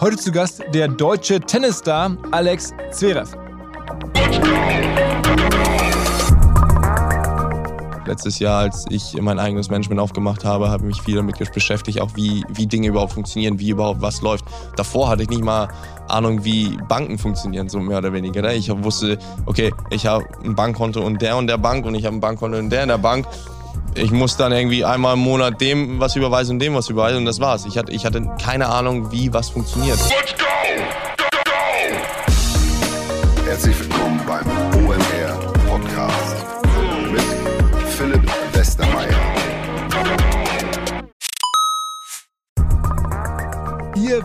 [0.00, 3.34] Heute zu Gast der deutsche Tennisstar Alex Zverev.
[8.06, 12.00] Letztes Jahr, als ich mein eigenes Management aufgemacht habe, habe ich mich viel damit beschäftigt,
[12.00, 14.44] auch wie, wie Dinge überhaupt funktionieren, wie überhaupt was läuft.
[14.76, 15.68] Davor hatte ich nicht mal
[16.08, 18.42] Ahnung, wie Banken funktionieren, so mehr oder weniger.
[18.42, 18.54] Ne?
[18.54, 22.16] Ich wusste, okay, ich habe ein Bankkonto und der und der Bank und ich habe
[22.16, 23.26] ein Bankkonto und der in der Bank.
[23.98, 27.24] Ich muss dann irgendwie einmal im Monat dem was überweisen und dem was überweisen und
[27.24, 27.64] das war's.
[27.64, 29.98] Ich hatte, ich hatte keine Ahnung, wie was funktioniert.
[29.98, 30.44] Let's go!
[31.16, 31.52] go, go!
[33.46, 33.85] Herzlich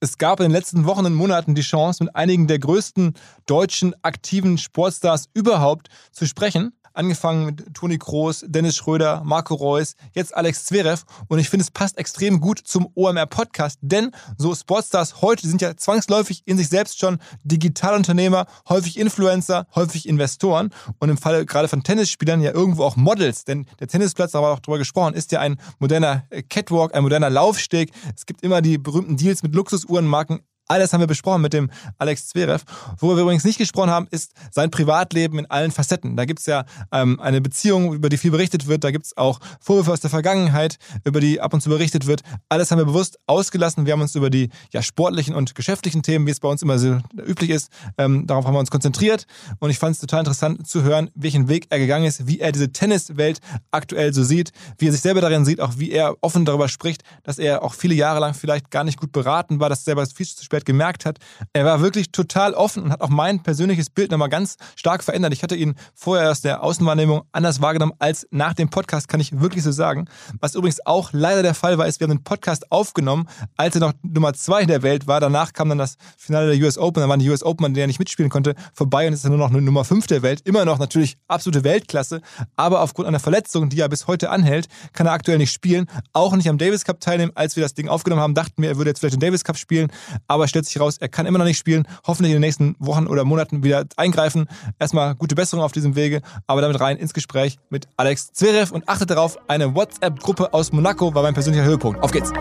[0.00, 3.14] es gab in den letzten Wochen und Monaten die Chance, mit einigen der größten
[3.46, 10.36] deutschen aktiven Sportstars überhaupt zu sprechen angefangen mit Toni Kroos, Dennis Schröder, Marco Reus, jetzt
[10.36, 11.04] Alex Zverev.
[11.28, 15.76] Und ich finde, es passt extrem gut zum OMR-Podcast, denn so Sportstars heute sind ja
[15.76, 21.82] zwangsläufig in sich selbst schon Digitalunternehmer, häufig Influencer, häufig Investoren und im Falle gerade von
[21.82, 25.40] Tennisspielern ja irgendwo auch Models, denn der Tennisplatz, da haben auch drüber gesprochen, ist ja
[25.40, 27.90] ein moderner Catwalk, ein moderner Laufsteg.
[28.14, 32.28] Es gibt immer die berühmten Deals mit Luxusuhrenmarken alles haben wir besprochen mit dem Alex
[32.28, 32.64] Zverev.
[32.98, 36.16] Worüber wir übrigens nicht gesprochen haben, ist sein Privatleben in allen Facetten.
[36.16, 38.84] Da gibt es ja ähm, eine Beziehung, über die viel berichtet wird.
[38.84, 42.22] Da gibt es auch Vorwürfe aus der Vergangenheit, über die ab und zu berichtet wird.
[42.48, 43.86] Alles haben wir bewusst ausgelassen.
[43.86, 46.78] Wir haben uns über die ja, sportlichen und geschäftlichen Themen, wie es bei uns immer
[46.78, 49.26] so üblich ist, ähm, darauf haben wir uns konzentriert.
[49.60, 52.52] Und ich fand es total interessant zu hören, welchen Weg er gegangen ist, wie er
[52.52, 53.40] diese Tenniswelt
[53.70, 57.02] aktuell so sieht, wie er sich selber darin sieht, auch wie er offen darüber spricht,
[57.22, 60.06] dass er auch viele Jahre lang vielleicht gar nicht gut beraten war, dass er selber
[60.06, 61.18] viel zu spät spät gemerkt hat.
[61.52, 65.32] Er war wirklich total offen und hat auch mein persönliches Bild nochmal ganz stark verändert.
[65.32, 69.38] Ich hatte ihn vorher aus der Außenwahrnehmung anders wahrgenommen als nach dem Podcast, kann ich
[69.40, 70.06] wirklich so sagen.
[70.40, 73.80] Was übrigens auch leider der Fall war, ist, wir haben den Podcast aufgenommen, als er
[73.80, 75.20] noch Nummer zwei der Welt war.
[75.20, 77.84] Danach kam dann das Finale der US Open, dann waren die US Open, an denen
[77.84, 80.40] er nicht mitspielen konnte, vorbei und ist dann nur noch eine Nummer fünf der Welt.
[80.44, 82.20] Immer noch natürlich absolute Weltklasse,
[82.56, 85.86] aber aufgrund einer Verletzung, die er bis heute anhält, kann er aktuell nicht spielen.
[86.12, 87.32] Auch nicht am Davis Cup teilnehmen.
[87.34, 89.56] Als wir das Ding aufgenommen haben, dachten wir, er würde jetzt vielleicht den Davis Cup
[89.56, 89.90] spielen,
[90.28, 91.88] aber aber stellt sich raus, er kann immer noch nicht spielen.
[92.06, 94.46] Hoffentlich in den nächsten Wochen oder Monaten wieder eingreifen.
[94.78, 98.88] Erstmal gute Besserung auf diesem Wege, aber damit rein ins Gespräch mit Alex Zverev und
[98.88, 102.00] achtet darauf, eine WhatsApp-Gruppe aus Monaco war mein persönlicher Höhepunkt.
[102.02, 102.32] Auf geht's.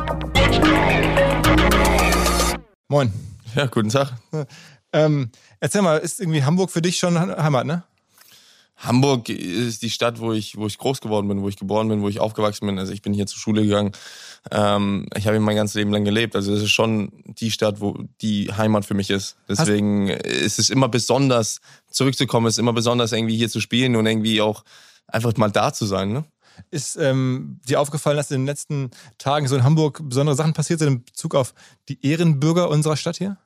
[2.87, 3.11] Moin.
[3.55, 4.13] Ja, guten Tag.
[4.93, 5.29] Ähm,
[5.59, 7.83] erzähl mal, ist irgendwie Hamburg für dich schon Heimat, ne?
[8.77, 12.01] Hamburg ist die Stadt, wo ich, wo ich groß geworden bin, wo ich geboren bin,
[12.01, 12.77] wo ich aufgewachsen bin.
[12.77, 13.93] Also ich bin hier zur Schule gegangen.
[14.51, 16.35] Ähm, ich habe hier mein ganzes Leben lang gelebt.
[16.35, 19.37] Also es ist schon die Stadt, wo die Heimat für mich ist.
[19.47, 24.05] Deswegen Hast ist es immer besonders, zurückzukommen, ist immer besonders irgendwie hier zu spielen und
[24.05, 24.65] irgendwie auch
[25.07, 26.11] einfach mal da zu sein.
[26.11, 26.25] Ne?
[26.69, 30.79] Ist ähm, dir aufgefallen, dass in den letzten Tagen so in Hamburg besondere Sachen passiert
[30.79, 31.53] sind in Bezug auf
[31.87, 33.37] die Ehrenbürger unserer Stadt hier?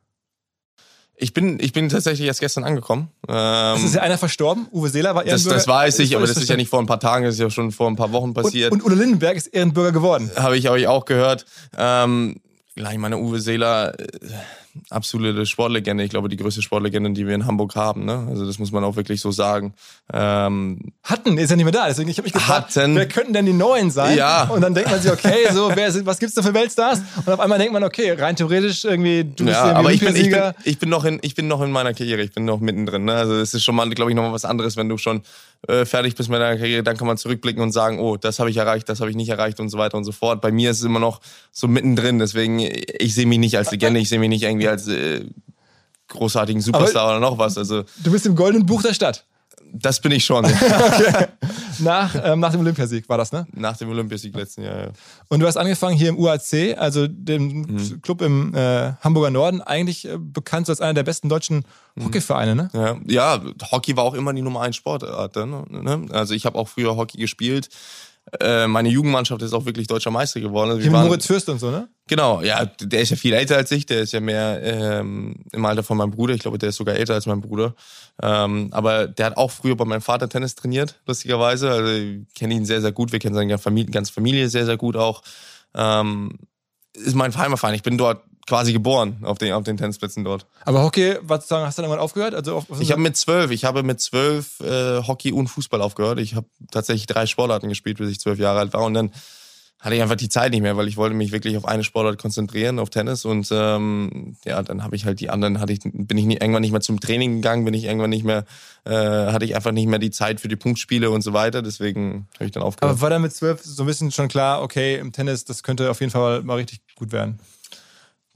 [1.22, 3.10] Ich bin, ich bin tatsächlich erst gestern angekommen.
[3.28, 4.68] Ähm, es ist ja einer verstorben.
[4.72, 5.56] Uwe Seeler war Ehrenbürger.
[5.56, 7.42] Das, das weiß ich, aber das ist ja nicht vor ein paar Tagen, das ist
[7.42, 8.72] ja schon vor ein paar Wochen passiert.
[8.72, 10.32] Und, und Udo Lindenberg ist Ehrenbürger geworden.
[10.38, 11.46] Habe ich, hab ich auch gehört.
[11.78, 12.38] Ähm,
[12.76, 14.08] ich meine, Uwe Seeler, äh,
[14.90, 16.04] absolute Sportlegende.
[16.04, 18.06] Ich glaube, die größte Sportlegende, die wir in Hamburg haben.
[18.06, 18.28] Ne?
[18.30, 19.74] Also das muss man auch wirklich so sagen.
[20.14, 21.88] Ähm, Hatten ist ja nicht mehr da.
[21.88, 22.96] Deswegen ich habe mich gefragt, Hatten.
[22.96, 24.18] wer könnten denn die Neuen sein?
[24.18, 24.44] Ja.
[24.44, 27.02] Und dann denkt man sich, okay, so wer ist, was gibt's da für Weltstars?
[27.26, 30.00] Und auf einmal denkt man, okay, rein theoretisch irgendwie du bist ja, irgendwie aber ich
[30.00, 32.46] bin, ich, bin, ich, bin noch in, ich bin noch in meiner Karriere, ich bin
[32.46, 33.06] noch mittendrin.
[33.06, 33.14] Ne?
[33.14, 35.22] Also es ist schon mal, glaube ich, noch mal was anderes, wenn du schon
[35.68, 38.50] äh, fertig bist mit deiner Karriere, dann kann man zurückblicken und sagen, oh, das habe
[38.50, 40.42] ich erreicht, das habe ich nicht erreicht und so weiter und so fort.
[40.42, 41.20] Bei mir ist es immer noch
[41.52, 44.88] so mittendrin, deswegen, ich sehe mich nicht als Legende, ich sehe mich nicht irgendwie als
[44.88, 45.26] äh,
[46.08, 47.58] großartigen Superstar oder noch was.
[47.58, 49.26] Also Du bist im goldenen Buch der Stadt.
[49.74, 50.46] das bin ich schon.
[51.80, 53.48] Nach, ähm, nach dem Olympiasieg war das, ne?
[53.54, 54.78] Nach dem Olympiasieg letzten Jahr.
[54.80, 54.88] Ja.
[55.28, 58.02] Und du hast angefangen hier im UAC, also dem Mhm.
[58.02, 61.64] Club im äh, Hamburger Norden, eigentlich äh, bekannt so als einer der besten deutschen
[61.96, 62.06] Mhm.
[62.06, 62.70] Hockeyvereine, ne?
[62.74, 63.42] Ja, ja,
[63.72, 65.36] Hockey war auch immer die Nummer 1 Sportart.
[65.36, 66.06] Ne?
[66.12, 67.70] Also ich habe auch früher Hockey gespielt.
[68.40, 70.72] Äh, meine Jugendmannschaft ist auch wirklich deutscher Meister geworden.
[70.72, 71.88] Also wir waren- Moritz Fürst und so, ne?
[72.08, 75.66] Genau, ja, der ist ja viel älter als ich, der ist ja mehr ähm, im
[75.66, 76.34] Alter von meinem Bruder.
[76.34, 77.76] Ich glaube, der ist sogar älter als mein Bruder.
[78.22, 81.70] Ähm, aber der hat auch früher bei meinem Vater Tennis trainiert, lustigerweise.
[81.72, 83.12] Also ich kenne ihn sehr, sehr gut.
[83.12, 85.22] Wir kennen seine ganze Familie sehr, sehr gut auch.
[85.76, 86.40] Ähm,
[86.94, 87.76] ist mein Heimatverein.
[87.76, 90.48] Ich bin dort quasi geboren, auf den, auf den Tennisplätzen dort.
[90.66, 92.34] Aber Hockey, was sagen, hast du dann irgendwann aufgehört?
[92.34, 96.20] Also auf, Ich habe mit zwölf, ich habe mit zwölf äh, Hockey und Fußball aufgehört.
[96.20, 98.84] Ich habe tatsächlich drei Sportarten gespielt, bis ich zwölf Jahre alt war.
[98.84, 99.12] Und dann
[99.80, 102.18] hatte ich einfach die Zeit nicht mehr, weil ich wollte mich wirklich auf eine Sportart
[102.18, 103.24] konzentrieren, auf Tennis.
[103.24, 106.62] Und ähm, ja, dann habe ich halt die anderen, hatte ich, bin ich nie, irgendwann
[106.62, 108.44] nicht mehr zum Training gegangen, bin ich irgendwann nicht mehr,
[108.84, 111.62] äh, hatte ich einfach nicht mehr die Zeit für die Punktspiele und so weiter.
[111.62, 112.92] Deswegen habe ich dann aufgehört.
[112.92, 115.90] aber war dann mit zwölf so ein bisschen schon klar, okay, im Tennis, das könnte
[115.92, 117.40] auf jeden Fall mal richtig gut werden.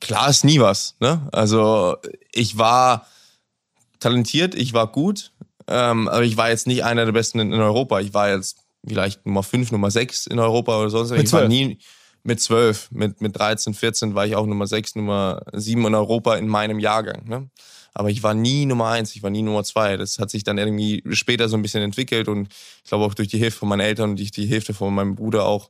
[0.04, 0.96] Klar ist nie was.
[1.00, 1.28] Ne?
[1.32, 1.98] Also
[2.32, 3.08] ich war
[4.00, 5.32] talentiert, ich war gut,
[5.68, 8.00] ähm, aber ich war jetzt nicht einer der Besten in, in Europa.
[8.02, 11.18] Ich war jetzt vielleicht Nummer 5, Nummer 6 in Europa oder sonst was.
[11.18, 11.50] Mit Ich war 12?
[11.50, 11.78] nie
[12.26, 16.36] mit 12, mit, mit 13, 14 war ich auch Nummer 6, Nummer 7 in Europa
[16.36, 17.28] in meinem Jahrgang.
[17.28, 17.50] Ne?
[17.94, 19.98] Aber ich war nie Nummer 1, ich war nie Nummer 2.
[19.98, 22.48] Das hat sich dann irgendwie später so ein bisschen entwickelt und
[22.84, 25.16] ich glaube auch durch die Hilfe von meinen Eltern und durch die Hilfe von meinem
[25.16, 25.70] Bruder auch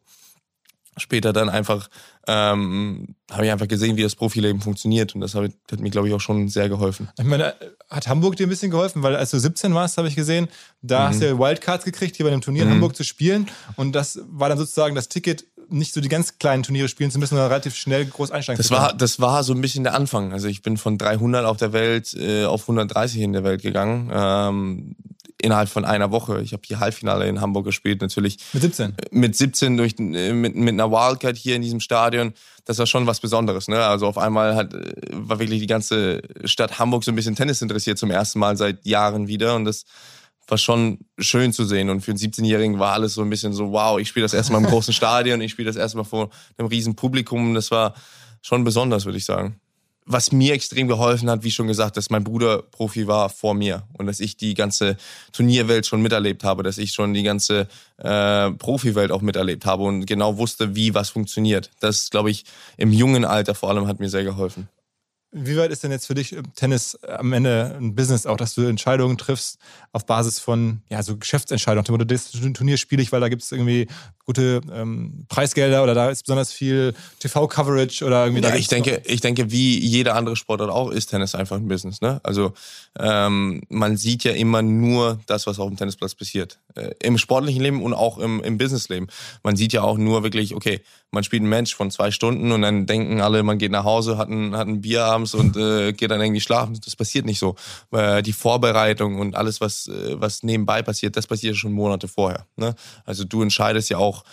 [0.98, 1.90] später dann einfach
[2.28, 6.07] ähm, habe ich einfach gesehen, wie das Profileben funktioniert und das hat, hat mir, glaube
[6.07, 7.10] ich, auch schon sehr geholfen.
[7.18, 7.54] Ich meine,
[7.90, 9.04] hat Hamburg dir ein bisschen geholfen?
[9.04, 10.48] Weil als du 17 warst, habe ich gesehen,
[10.81, 13.48] da hast du ja Wildcards gekriegt, hier bei dem Turnier in Hamburg zu spielen.
[13.75, 17.19] Und das war dann sozusagen das Ticket, nicht so die ganz kleinen Turniere spielen zu
[17.19, 18.86] müssen, sondern relativ schnell groß einsteigen Das zu können.
[18.86, 20.31] war, das war so ein bisschen der Anfang.
[20.31, 24.10] Also ich bin von 300 auf der Welt äh, auf 130 in der Welt gegangen.
[24.13, 24.96] Ähm,
[25.41, 26.41] innerhalb von einer Woche.
[26.41, 28.95] Ich habe die Halbfinale in Hamburg gespielt, natürlich Mit 17.
[29.12, 32.33] mit 17 durch äh, mit, mit einer Wildcard hier in diesem Stadion.
[32.65, 33.68] Das war schon was Besonderes.
[33.68, 33.83] Ne?
[33.83, 37.62] Also auf einmal hat, äh, war wirklich die ganze Stadt Hamburg so ein bisschen Tennis
[37.62, 39.85] interessiert zum ersten Mal seit Jahren wieder und das
[40.47, 41.89] war schon schön zu sehen.
[41.89, 44.51] Und für einen 17-Jährigen war alles so ein bisschen so, wow, ich spiele das erste
[44.51, 47.53] Mal im großen Stadion, ich spiele das erste Mal vor einem riesen Publikum.
[47.53, 47.94] Das war
[48.41, 49.59] schon besonders, würde ich sagen.
[50.05, 53.83] Was mir extrem geholfen hat, wie schon gesagt, dass mein Bruder Profi war vor mir
[53.94, 54.97] und dass ich die ganze
[55.31, 57.67] Turnierwelt schon miterlebt habe, dass ich schon die ganze
[57.97, 61.71] äh, Profiwelt auch miterlebt habe und genau wusste, wie was funktioniert.
[61.79, 62.44] Das, glaube ich,
[62.77, 64.67] im jungen Alter vor allem hat mir sehr geholfen.
[65.33, 68.53] Wie weit ist denn jetzt für dich im Tennis am Ende ein Business auch, dass
[68.53, 69.57] du Entscheidungen triffst
[69.91, 71.83] auf Basis von ja, so Geschäftsentscheidungen?
[71.83, 73.88] Beispiel, das Turnier spiele ich, weil da gibt es irgendwie
[74.25, 78.44] gute ähm, Preisgelder oder da ist besonders viel TV-Coverage oder irgendwie.
[78.44, 82.00] Ja, ich denke, ich denke, wie jeder andere Sportart auch, ist Tennis einfach ein Business.
[82.01, 82.21] Ne?
[82.24, 82.53] Also
[83.00, 86.59] ähm, man sieht ja immer nur das, was auf dem Tennisplatz passiert.
[86.75, 89.09] Äh, Im sportlichen Leben und auch im, im Businessleben.
[89.44, 90.81] Man sieht ja auch nur wirklich, okay,
[91.12, 94.18] man spielt ein Match von zwei Stunden und dann denken alle, man geht nach Hause,
[94.18, 96.80] hat ein, hat ein Bier abends und äh, geht dann irgendwie schlafen.
[96.84, 97.56] Das passiert nicht so.
[97.92, 102.46] Äh, die Vorbereitung und alles, was, äh, was nebenbei passiert, das passiert schon Monate vorher.
[102.58, 102.75] Ne?
[103.06, 104.24] Also du entscheidest ja auch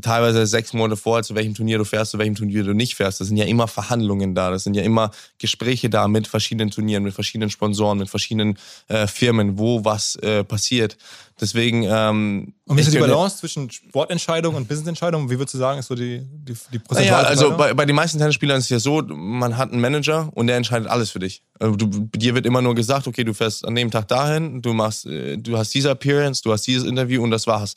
[0.00, 3.20] teilweise sechs Monate vorher, zu welchem Turnier du fährst, zu welchem Turnier du nicht fährst.
[3.20, 4.50] Das sind ja immer Verhandlungen da.
[4.50, 9.06] Das sind ja immer Gespräche da mit verschiedenen Turnieren, mit verschiedenen Sponsoren, mit verschiedenen äh,
[9.06, 10.96] Firmen, wo was äh, passiert.
[11.40, 11.82] Deswegen.
[11.82, 15.30] Ähm, Und wie ist die Balance zwischen Sportentscheidung und Businessentscheidung?
[15.30, 17.58] Wie würdest du sagen, ist so die, die, die prozentuale also Verteilung?
[17.58, 20.56] bei, bei den meisten Tennisspielern ist es ja so, man hat einen Manager und der
[20.56, 21.42] entscheidet alles für dich.
[21.58, 24.72] Also du, dir wird immer nur gesagt, okay, du fährst an dem Tag dahin, du
[24.72, 27.74] machst, äh, du hast diese Appearance, du hast dieses Interview und das war's.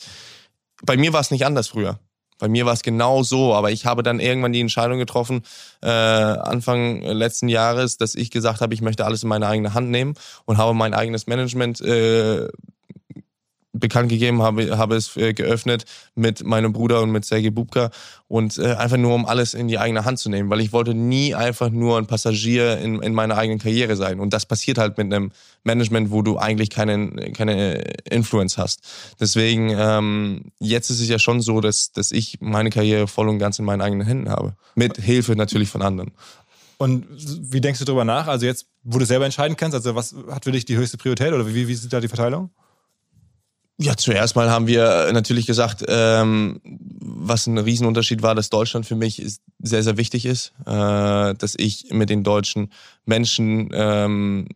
[0.83, 1.99] Bei mir war es nicht anders früher.
[2.39, 5.41] Bei mir war es genau so, aber ich habe dann irgendwann die Entscheidung getroffen,
[5.81, 9.89] äh, Anfang letzten Jahres, dass ich gesagt habe, ich möchte alles in meine eigene Hand
[9.89, 10.13] nehmen
[10.45, 12.47] und habe mein eigenes Management äh,
[13.79, 17.89] bekannt gegeben, habe, habe es äh, geöffnet mit meinem Bruder und mit Sergei Bubka
[18.27, 20.93] und äh, einfach nur, um alles in die eigene Hand zu nehmen, weil ich wollte
[20.93, 24.97] nie einfach nur ein Passagier in, in meiner eigenen Karriere sein und das passiert halt
[24.97, 25.31] mit einem
[25.63, 28.81] Management, wo du eigentlich keinen, keine Influence hast.
[29.19, 33.39] Deswegen, ähm, jetzt ist es ja schon so, dass, dass ich meine Karriere voll und
[33.39, 34.55] ganz in meinen eigenen Händen habe.
[34.75, 36.11] Mit Hilfe natürlich von anderen.
[36.77, 37.07] Und
[37.51, 38.27] wie denkst du darüber nach?
[38.27, 41.33] Also jetzt, wo du selber entscheiden kannst, also was hat für dich die höchste Priorität
[41.33, 42.51] oder wie, wie sieht da die Verteilung?
[43.79, 48.95] Ja, zuerst mal haben wir natürlich gesagt, ähm, was ein Riesenunterschied war, dass Deutschland für
[48.95, 52.71] mich ist, sehr, sehr wichtig ist, äh, dass ich mit den deutschen
[53.05, 54.47] Menschen, ähm,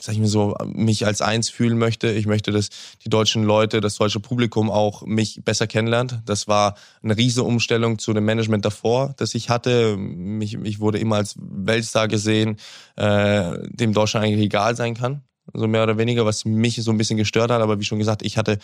[0.00, 2.10] sag ich mir so, mich als eins fühlen möchte.
[2.10, 2.70] Ich möchte, dass
[3.04, 6.20] die deutschen Leute, das deutsche Publikum auch mich besser kennenlernt.
[6.26, 9.96] Das war eine riesige Umstellung zu dem Management davor, das ich hatte.
[9.96, 12.56] Mich, ich wurde immer als Weltstar gesehen,
[12.96, 16.98] äh, dem Deutschland eigentlich egal sein kann so mehr oder weniger, was mich so ein
[16.98, 17.60] bisschen gestört hat.
[17.60, 18.58] Aber wie schon gesagt, ich hatte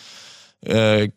[0.61, 1.09] äh,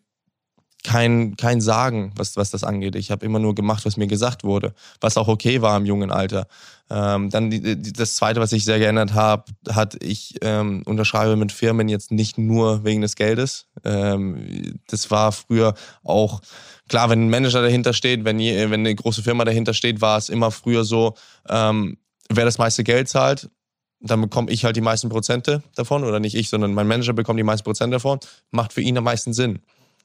[0.83, 2.95] kein, kein Sagen, was, was das angeht.
[2.95, 6.11] Ich habe immer nur gemacht, was mir gesagt wurde, was auch okay war im jungen
[6.11, 6.47] Alter.
[6.89, 11.35] Ähm, dann die, die, das Zweite, was ich sehr geändert habe, hat, ich ähm, unterschreibe
[11.35, 13.67] mit Firmen jetzt nicht nur wegen des Geldes.
[13.83, 16.41] Ähm, das war früher auch,
[16.87, 20.29] klar, wenn ein Manager dahinter steht, wenn, wenn eine große Firma dahinter steht, war es
[20.29, 21.15] immer früher so,
[21.49, 21.97] ähm,
[22.29, 23.49] wer das meiste Geld zahlt,
[23.99, 27.39] dann bekomme ich halt die meisten Prozente davon oder nicht ich, sondern mein Manager bekommt
[27.39, 28.19] die meisten Prozente davon,
[28.51, 29.59] macht für ihn am meisten Sinn.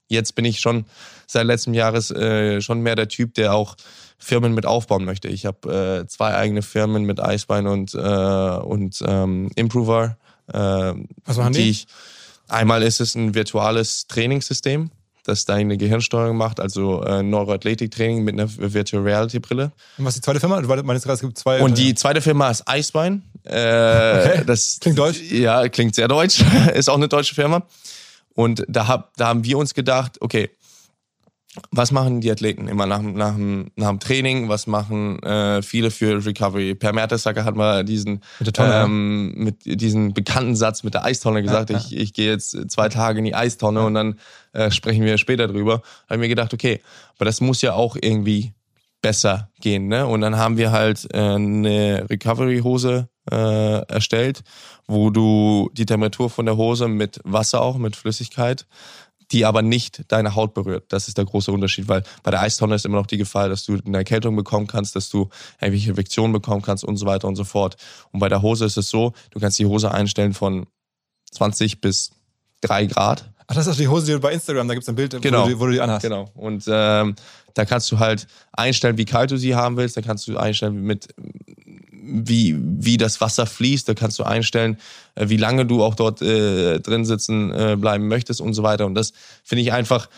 [0.09, 0.85] Jetzt bin ich schon
[1.27, 3.77] seit letztem Jahres äh, schon mehr der Typ, der auch
[4.19, 5.29] Firmen mit aufbauen möchte.
[5.29, 10.19] Ich habe äh, zwei eigene Firmen mit Eisbein und, äh, und ähm, Improver.
[10.49, 10.95] Äh,
[11.25, 11.63] Was machen die?
[11.63, 11.87] die ich,
[12.49, 14.91] einmal ist es ein virtuelles Trainingssystem
[15.25, 19.73] das deine Gehirnsteuerung macht, also äh, Neuroathletiktraining mit einer Virtual Reality Brille.
[19.99, 20.61] Und was ist die zweite Firma?
[20.61, 21.61] Du meinst gerade, es gibt zwei.
[21.61, 23.23] Und die zweite Firma ist Eisbein.
[23.45, 24.43] Äh, okay.
[24.47, 25.21] das klingt deutsch.
[25.31, 26.45] Ja, klingt sehr deutsch.
[26.75, 27.63] ist auch eine deutsche Firma.
[28.35, 30.51] Und da, hab, da haben wir uns gedacht, okay,
[31.71, 34.49] was machen die Athleten immer nach, nach, nach dem Training?
[34.49, 36.75] Was machen äh, viele für Recovery?
[36.75, 41.69] Per Mertesacker hat mal diesen, mit, ähm, mit diesen bekannten Satz mit der Eistonne gesagt,
[41.69, 41.85] ja, ja.
[41.85, 43.87] ich, ich gehe jetzt zwei Tage in die Eistonne ja.
[43.87, 44.19] und dann
[44.53, 45.83] äh, sprechen wir später drüber.
[46.09, 46.81] Habe mir gedacht, okay,
[47.17, 48.55] aber das muss ja auch irgendwie
[49.03, 49.89] besser gehen.
[49.89, 50.07] Ne?
[50.07, 54.43] Und dann haben wir halt äh, eine Recovery-Hose äh, erstellt,
[54.87, 58.67] wo du die Temperatur von der Hose mit Wasser auch, mit Flüssigkeit
[59.33, 60.85] die aber nicht deine Haut berührt.
[60.89, 63.65] Das ist der große Unterschied, weil bei der Eistonne ist immer noch die Gefahr, dass
[63.65, 65.29] du eine Erkältung bekommen kannst, dass du
[65.61, 67.77] irgendwelche Infektionen bekommen kannst und so weiter und so fort.
[68.13, 70.67] Und bei der Hose ist es so, du kannst die Hose einstellen von
[71.33, 72.11] 20 bis
[72.61, 73.31] 3 Grad.
[73.47, 75.45] Ach, das ist die Hose, die du bei Instagram, da gibt es ein Bild, genau.
[75.45, 76.03] wo, du, wo du die anhast.
[76.03, 76.31] Genau.
[76.35, 77.15] Und ähm,
[77.55, 79.97] da kannst du halt einstellen, wie kalt du sie haben willst.
[79.97, 81.09] Da kannst du einstellen, mit
[82.03, 83.89] wie, wie das Wasser fließt.
[83.89, 84.77] Da kannst du einstellen,
[85.15, 88.87] äh, wie lange du auch dort äh, drin sitzen äh, bleiben möchtest und so weiter.
[88.87, 89.13] Und das
[89.45, 90.09] finde ich einfach,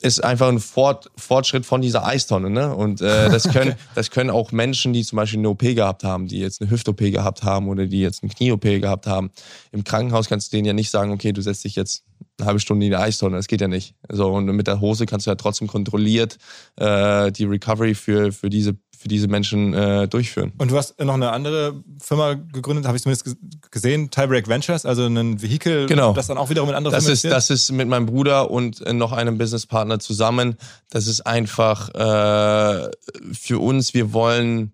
[0.00, 2.50] ist einfach ein Fort, Fortschritt von dieser Eistonne.
[2.50, 2.74] Ne?
[2.74, 6.28] Und äh, das, können, das können auch Menschen, die zum Beispiel eine OP gehabt haben,
[6.28, 9.30] die jetzt eine Hüft-OP gehabt haben oder die jetzt eine Knie-OP gehabt haben.
[9.72, 12.04] Im Krankenhaus kannst du denen ja nicht sagen, okay, du setzt dich jetzt
[12.38, 13.36] eine halbe Stunde in die Eistonne.
[13.36, 13.94] Das geht ja nicht.
[14.08, 16.38] So, und mit der Hose kannst du ja trotzdem kontrolliert
[16.76, 20.52] äh, die Recovery für, für diese für diese Menschen äh, durchführen.
[20.58, 23.36] Und du hast noch eine andere Firma gegründet, habe ich zumindest
[23.72, 26.12] gesehen, Tiebreak Ventures, also ein Vehikel, genau.
[26.12, 28.92] das dann auch wiederum in andere das ist, Das ist mit meinem Bruder und äh,
[28.92, 30.56] noch einem Businesspartner zusammen.
[30.88, 32.90] Das ist einfach äh,
[33.32, 34.72] für uns, wir wollen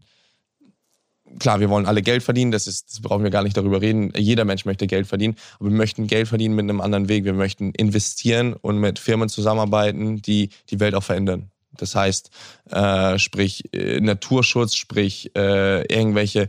[1.39, 4.13] klar, wir wollen alle Geld verdienen, das, ist, das brauchen wir gar nicht darüber reden.
[4.17, 7.25] Jeder Mensch möchte Geld verdienen, aber wir möchten Geld verdienen mit einem anderen Weg.
[7.25, 11.51] Wir möchten investieren und mit Firmen zusammenarbeiten, die die Welt auch verändern.
[11.77, 12.31] Das heißt,
[12.71, 16.49] äh, sprich äh, Naturschutz, sprich äh, irgendwelche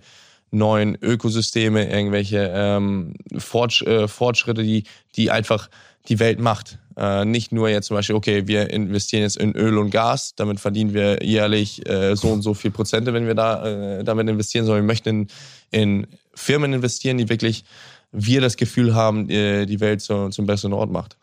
[0.52, 4.84] neuen Ökosysteme, irgendwelche ähm, Fortsch äh, Fortschritte, die,
[5.16, 5.70] die einfach
[6.08, 6.80] die Welt macht.
[6.98, 10.60] Äh, nicht nur jetzt zum Beispiel, okay, wir investieren jetzt in Öl und Gas, damit
[10.60, 14.66] verdienen wir jährlich äh, so und so viel Prozente, wenn wir da äh, damit investieren,
[14.66, 15.28] sondern wir möchten in,
[15.72, 17.64] in Firmen investieren, die wirklich
[18.12, 21.16] wir das Gefühl haben, äh, die Welt zu, zum besseren Ort macht.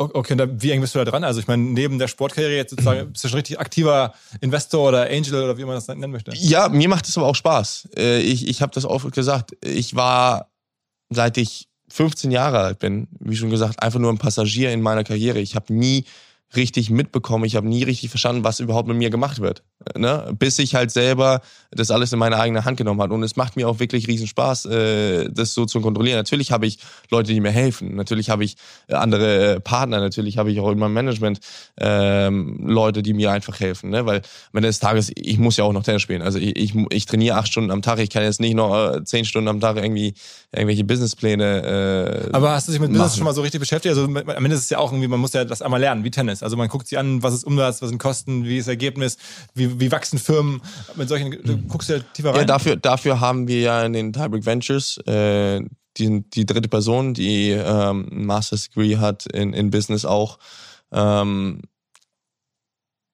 [0.00, 1.24] Okay, und wie eng bist du da dran?
[1.24, 5.10] Also ich meine, neben der Sportkarriere jetzt sozusagen, bist du schon richtig aktiver Investor oder
[5.10, 6.32] Angel oder wie man das nennen möchte?
[6.34, 7.90] Ja, mir macht es aber auch Spaß.
[7.96, 9.54] Äh, ich, ich habe das oft gesagt.
[9.62, 10.50] Ich war,
[11.10, 15.04] seit ich 15 Jahre alt bin, wie schon gesagt, einfach nur ein Passagier in meiner
[15.04, 15.38] Karriere.
[15.38, 16.06] Ich habe nie
[16.56, 17.44] richtig mitbekommen.
[17.44, 19.62] Ich habe nie richtig verstanden, was überhaupt mit mir gemacht wird.
[19.96, 20.34] Ne?
[20.38, 21.40] Bis ich halt selber
[21.70, 23.14] das alles in meine eigene Hand genommen habe.
[23.14, 26.16] Und es macht mir auch wirklich riesen Spaß, äh, das so zu kontrollieren.
[26.16, 26.78] Natürlich habe ich
[27.10, 27.94] Leute, die mir helfen.
[27.94, 28.56] Natürlich habe ich
[28.88, 30.00] äh, andere äh, Partner.
[30.00, 31.40] Natürlich habe ich auch in meinem Management
[31.78, 33.90] ähm, Leute, die mir einfach helfen.
[33.90, 34.04] Ne?
[34.04, 36.22] Weil am Ende des Tages, ich muss ja auch noch Tennis spielen.
[36.22, 38.00] Also ich, ich, ich trainiere acht Stunden am Tag.
[38.00, 40.14] Ich kann jetzt nicht noch äh, zehn Stunden am Tag irgendwie
[40.52, 42.26] irgendwelche Businesspläne.
[42.26, 43.94] Äh, Aber hast du dich mit Business schon mal so richtig beschäftigt?
[43.96, 46.10] Also am Ende ist es ja auch irgendwie, man muss ja das einmal lernen, wie
[46.10, 46.39] Tennis.
[46.42, 49.18] Also man guckt sich an, was ist Umsatz, was sind Kosten, wie ist Ergebnis,
[49.54, 50.60] wie, wie wachsen Firmen.
[50.96, 52.40] Mit solchen, du guckst ja tiefer rein.
[52.40, 55.60] Ja, dafür, dafür haben wir ja in den Tiebreak Ventures äh,
[55.96, 60.38] die, die dritte Person, die ähm, ein Master's Degree hat in, in Business auch.
[60.92, 61.62] Ähm,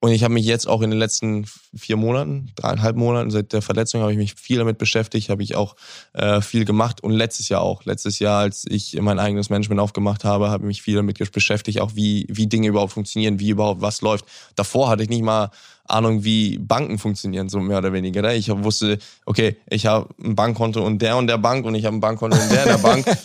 [0.01, 3.63] Und ich habe mich jetzt auch in den letzten vier Monaten, dreieinhalb Monaten seit der
[3.63, 5.75] Verletzung, habe ich mich viel damit beschäftigt, habe ich auch
[6.13, 7.85] äh, viel gemacht und letztes Jahr auch.
[7.85, 11.81] Letztes Jahr, als ich mein eigenes Management aufgemacht habe, habe ich mich viel damit beschäftigt,
[11.81, 14.27] auch wie, wie Dinge überhaupt funktionieren, wie überhaupt was läuft.
[14.55, 15.51] Davor hatte ich nicht mal
[15.89, 18.23] Ahnung, wie Banken funktionieren, so mehr oder weniger.
[18.23, 18.35] Ne?
[18.35, 21.97] Ich wusste, okay, ich habe ein Bankkonto und der und der Bank und ich habe
[21.97, 23.07] ein Bankkonto und der und der Bank.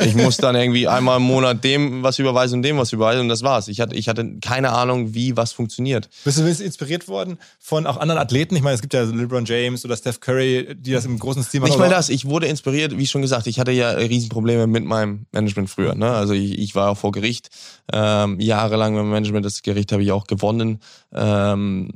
[0.00, 3.28] Ich muss dann irgendwie einmal im Monat dem was überweisen und dem was überweisen und
[3.28, 3.68] das war's.
[3.68, 6.08] Ich hatte, ich hatte keine Ahnung, wie was funktioniert.
[6.24, 8.56] Bist du inspiriert worden von auch anderen Athleten?
[8.56, 11.60] Ich meine, es gibt ja LeBron James oder Steph Curry, die das im großen Stil
[11.60, 11.70] machen.
[11.70, 12.08] Nicht mal das.
[12.08, 15.94] Ich wurde inspiriert, wie schon gesagt, ich hatte ja Riesenprobleme mit meinem Management früher.
[15.94, 16.10] Ne?
[16.10, 17.50] Also ich, ich war auch vor Gericht
[17.92, 19.46] ähm, jahrelang mit dem Management.
[19.46, 20.80] Das Gericht habe ich auch gewonnen.
[21.14, 21.87] Ähm,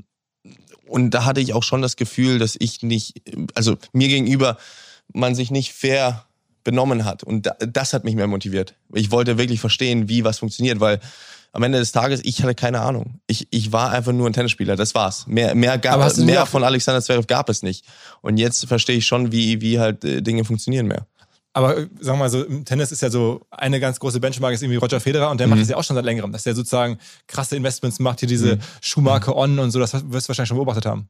[0.93, 3.23] und da hatte ich auch schon das Gefühl, dass ich nicht,
[3.55, 4.59] also mir gegenüber
[5.13, 6.27] man sich nicht fair
[6.65, 7.23] benommen hat.
[7.23, 8.75] Und das hat mich mehr motiviert.
[8.93, 11.01] Ich wollte wirklich verstehen, wie was funktioniert, weil
[11.53, 13.21] am Ende des Tages, ich hatte keine Ahnung.
[13.27, 15.27] Ich, ich war einfach nur ein Tennisspieler, das war's.
[15.27, 17.85] Mehr, mehr, gab, mehr von Alexander Zverev gab es nicht.
[18.21, 21.07] Und jetzt verstehe ich schon, wie, wie halt äh, Dinge funktionieren mehr.
[21.53, 24.55] Aber äh, sagen wir mal so, im Tennis ist ja so eine ganz große Benchmark
[24.55, 25.53] ist irgendwie Roger Federer und der mhm.
[25.53, 28.57] macht das ja auch schon seit längerem, dass der sozusagen krasse Investments macht, hier diese
[28.57, 28.61] mhm.
[28.81, 31.09] Schuhmarke On und so, das wirst du wahrscheinlich schon beobachtet haben.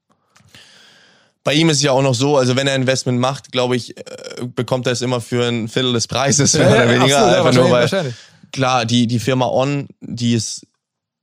[1.44, 3.96] Bei ihm ist es ja auch noch so, also wenn er Investment macht, glaube ich,
[3.96, 4.02] äh,
[4.54, 7.20] bekommt er es immer für ein Viertel des Preises, mehr oder weniger.
[7.20, 8.14] So, ja, Einfach nur, weil,
[8.52, 10.66] klar, die, die Firma On, die ist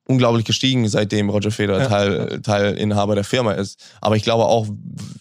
[0.09, 1.87] unglaublich gestiegen, seitdem Roger Federer ja.
[1.87, 3.79] Teil, Teilinhaber der Firma ist.
[4.01, 4.67] Aber ich glaube auch,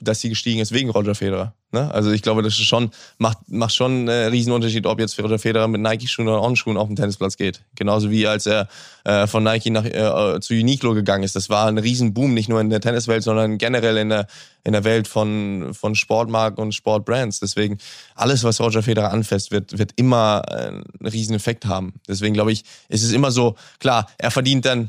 [0.00, 1.54] dass sie gestiegen ist wegen Roger Federer.
[1.70, 1.92] Ne?
[1.92, 5.68] Also ich glaube, das ist schon, macht, macht schon einen Riesenunterschied, ob jetzt Roger Federer
[5.68, 7.62] mit Nike-Schuhen oder On-Schuhen auf den Tennisplatz geht.
[7.76, 8.68] Genauso wie als er
[9.04, 11.36] äh, von Nike nach, äh, zu Uniqlo gegangen ist.
[11.36, 14.26] Das war ein Riesenboom, nicht nur in der Tenniswelt, sondern generell in der,
[14.64, 17.38] in der Welt von, von Sportmarken und Sportbrands.
[17.40, 17.76] Deswegen,
[18.14, 21.94] alles, was Roger Federer anfasst, wird, wird immer äh, einen riesen Effekt haben.
[22.08, 24.88] Deswegen glaube ich, ist es immer so, klar, er verdient dann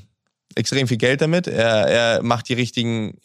[0.55, 1.47] extrem viel Geld damit.
[1.47, 3.17] Er, er macht die richtigen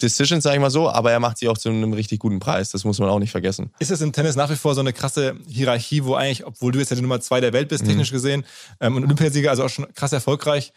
[0.00, 2.70] Decisions, sage ich mal so, aber er macht sie auch zu einem richtig guten Preis.
[2.70, 3.70] Das muss man auch nicht vergessen.
[3.78, 6.78] Ist es im Tennis nach wie vor so eine krasse Hierarchie, wo eigentlich, obwohl du
[6.78, 7.88] jetzt ja die Nummer zwei der Welt bist, mhm.
[7.88, 8.44] technisch gesehen,
[8.80, 10.72] ähm, und Olympiasieger, also auch schon krass erfolgreich,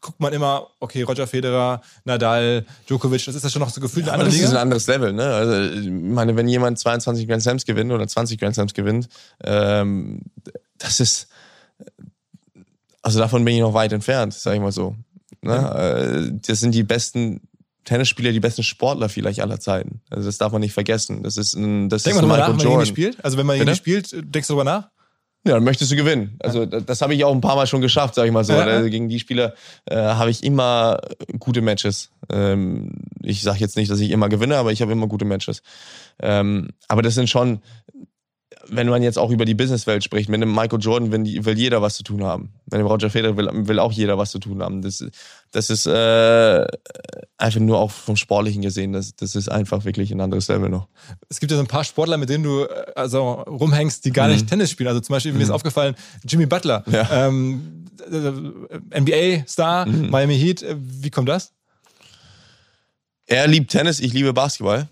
[0.00, 4.06] guckt man immer, okay, Roger Federer, Nadal, Djokovic, das ist ja schon noch so gefühlt
[4.06, 4.44] ja, eine andere das Liga.
[4.44, 5.24] Das ist ein anderes Level, ne?
[5.24, 9.08] Also, ich meine, wenn jemand 22 Grand Slams gewinnt oder 20 Grand Slams gewinnt,
[9.42, 10.22] ähm,
[10.78, 11.28] das ist,
[13.02, 14.94] also davon bin ich noch weit entfernt, sag ich mal so.
[15.42, 15.52] Ne?
[15.52, 15.74] Ja.
[15.74, 17.47] Äh, das sind die besten
[17.88, 20.02] Tennisspieler die besten Sportler vielleicht aller Zeiten.
[20.10, 21.22] Also das darf man nicht vergessen.
[21.22, 22.86] Das ist ein, das Denk ist mal Michael nach, Jordan.
[22.86, 23.24] Spielt?
[23.24, 24.88] Also wenn man gegen spielt, denkst du darüber nach?
[25.46, 26.36] Ja, dann möchtest du gewinnen.
[26.40, 28.52] Also das, das habe ich auch ein paar Mal schon geschafft, sage ich mal so.
[28.52, 28.64] Ja.
[28.64, 29.54] Also, gegen die Spieler
[29.86, 31.00] äh, habe ich immer
[31.38, 32.10] gute Matches.
[32.30, 35.62] Ähm, ich sage jetzt nicht, dass ich immer gewinne, aber ich habe immer gute Matches.
[36.20, 37.62] Ähm, aber das sind schon
[38.70, 41.94] wenn man jetzt auch über die Businesswelt spricht, mit einem Michael Jordan will, jeder was
[41.94, 42.52] zu tun haben.
[42.70, 44.82] Mit dem Roger Federer will, will auch jeder was zu tun haben.
[44.82, 45.04] Das,
[45.50, 46.66] das ist äh,
[47.38, 50.88] einfach nur auch vom Sportlichen gesehen, das, das ist einfach wirklich ein anderes Level noch.
[51.28, 54.26] Es gibt ja so ein paar Sportler, mit denen du äh, also rumhängst, die gar
[54.26, 54.34] mhm.
[54.34, 54.88] nicht Tennis spielen.
[54.88, 55.38] Also zum Beispiel, mhm.
[55.38, 55.54] mir ist mhm.
[55.54, 57.26] aufgefallen, Jimmy Butler, ja.
[57.28, 60.10] ähm, äh, NBA-Star, mhm.
[60.10, 60.62] Miami Heat.
[60.62, 61.52] Äh, wie kommt das?
[63.26, 64.88] Er liebt Tennis, ich liebe Basketball.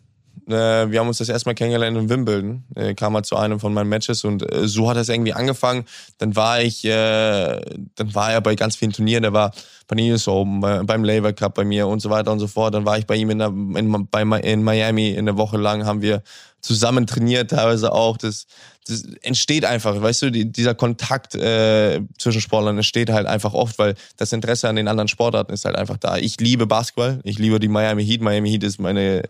[0.48, 2.64] Äh, wir haben uns das erstmal kennengelernt in Wimbledon.
[2.74, 5.84] Äh, kam mal zu einem von meinen Matches und äh, so hat es irgendwie angefangen.
[6.18, 7.60] Dann war ich, äh,
[7.96, 9.22] dann war er bei ganz vielen Turnieren.
[9.22, 9.52] Der war
[9.88, 12.74] bei US Open, bei, beim Labour Cup bei mir und so weiter und so fort.
[12.74, 16.02] Dann war ich bei ihm in, der, in, bei, in Miami eine Woche lang, haben
[16.02, 16.22] wir
[16.60, 18.16] zusammen trainiert, teilweise auch.
[18.16, 18.46] Das,
[18.86, 23.78] das entsteht einfach, weißt du, die, dieser Kontakt äh, zwischen Sportlern entsteht halt einfach oft,
[23.78, 26.16] weil das Interesse an den anderen Sportarten ist halt einfach da.
[26.18, 28.20] Ich liebe Basketball, ich liebe die Miami Heat.
[28.20, 29.22] Miami Heat ist meine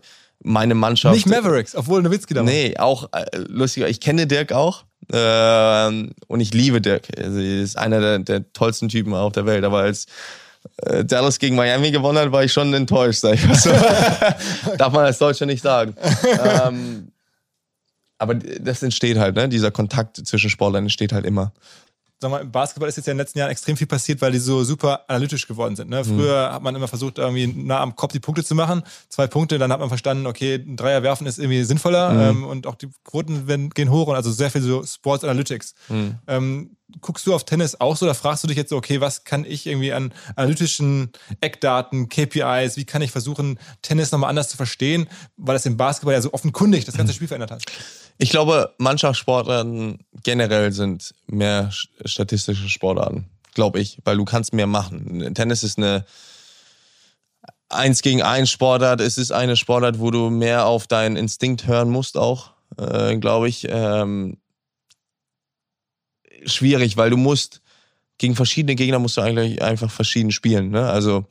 [0.43, 1.15] meine Mannschaft.
[1.15, 2.45] Nicht Mavericks, obwohl Nowitzki da war.
[2.45, 3.89] Nee, auch äh, lustiger.
[3.89, 5.87] Ich kenne Dirk auch äh,
[6.27, 7.07] und ich liebe Dirk.
[7.17, 9.63] Also, er ist einer der, der tollsten Typen auf der Welt.
[9.63, 10.05] Aber als
[10.83, 13.71] äh, Dallas gegen Miami gewonnen hat, war ich schon enttäuscht, sag ich mal so.
[14.77, 15.95] Darf man als Deutscher nicht sagen.
[16.63, 17.11] ähm,
[18.19, 19.47] aber das entsteht halt, ne?
[19.47, 21.53] Dieser Kontakt zwischen Sportlern entsteht halt immer
[22.19, 24.31] sag mal, im Basketball ist jetzt ja in den letzten Jahren extrem viel passiert, weil
[24.31, 25.89] die so super analytisch geworden sind.
[25.89, 26.03] Ne?
[26.03, 26.53] Früher mhm.
[26.53, 28.83] hat man immer versucht, irgendwie nah am Kopf die Punkte zu machen.
[29.09, 32.19] Zwei Punkte, dann hat man verstanden, okay, ein Dreier werfen ist irgendwie sinnvoller mhm.
[32.19, 35.75] ähm, und auch die Quoten werden, gehen hoch und also sehr viel so Sports Analytics.
[35.89, 36.15] Mhm.
[36.27, 39.23] Ähm, guckst du auf Tennis auch so, da fragst du dich jetzt so, okay, was
[39.23, 44.57] kann ich irgendwie an analytischen Eckdaten, KPIs, wie kann ich versuchen, Tennis nochmal anders zu
[44.57, 47.15] verstehen, weil das im Basketball ja so offenkundig das ganze mhm.
[47.15, 47.63] Spiel verändert hat?
[48.17, 51.69] Ich glaube, Mannschaftssportarten generell sind mehr
[52.05, 55.33] statistische Sportarten, glaube ich, weil du kannst mehr machen.
[55.35, 56.05] Tennis ist eine
[57.69, 59.01] eins gegen eins Sportart.
[59.01, 63.49] Es ist eine Sportart, wo du mehr auf deinen Instinkt hören musst auch, äh, glaube
[63.49, 63.67] ich.
[63.69, 64.37] Ähm,
[66.45, 67.61] schwierig, weil du musst
[68.17, 70.69] gegen verschiedene Gegner musst du eigentlich einfach verschieden spielen.
[70.69, 70.89] Ne?
[70.89, 71.25] Also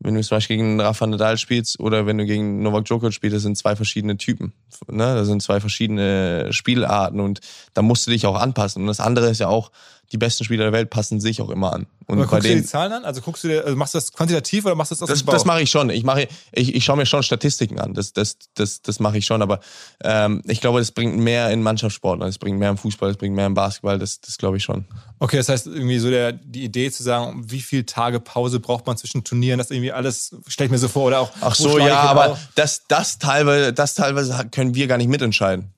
[0.00, 3.36] wenn du zum Beispiel gegen Rafa Nadal spielst oder wenn du gegen Novak Djokovic spielst,
[3.36, 4.52] das sind zwei verschiedene Typen.
[4.86, 5.14] Ne?
[5.14, 7.40] Das sind zwei verschiedene Spielarten und
[7.72, 8.82] da musst du dich auch anpassen.
[8.82, 9.70] Und das andere ist ja auch,
[10.12, 11.86] die besten Spieler der Welt passen sich auch immer an.
[12.06, 13.04] Und Aber bei guckst du dir denen, die Zahlen an?
[13.04, 15.20] Also guckst du dir, also machst du das quantitativ oder machst du das aus das,
[15.20, 15.32] dem Bauch?
[15.32, 15.90] das mache ich schon.
[15.90, 17.94] Ich mache, ich, ich schaue mir schon Statistiken an.
[17.94, 19.40] Das, das, das, das mache ich schon.
[19.40, 19.60] Aber
[20.02, 22.20] ähm, ich glaube, das bringt mehr in Mannschaftssport.
[22.20, 23.98] Das bringt mehr im Fußball, das bringt mehr im Basketball.
[23.98, 24.84] Das, das glaube ich schon.
[25.18, 28.86] Okay, das heißt irgendwie so der, die Idee zu sagen, wie viele Tage Pause braucht
[28.86, 31.30] man zwischen Turnieren, das irgendwie alles, stelle ich mir so vor, oder auch.
[31.40, 35.72] Ach so, ja, ich aber das, das teilweise, das teilweise können wir gar nicht mitentscheiden.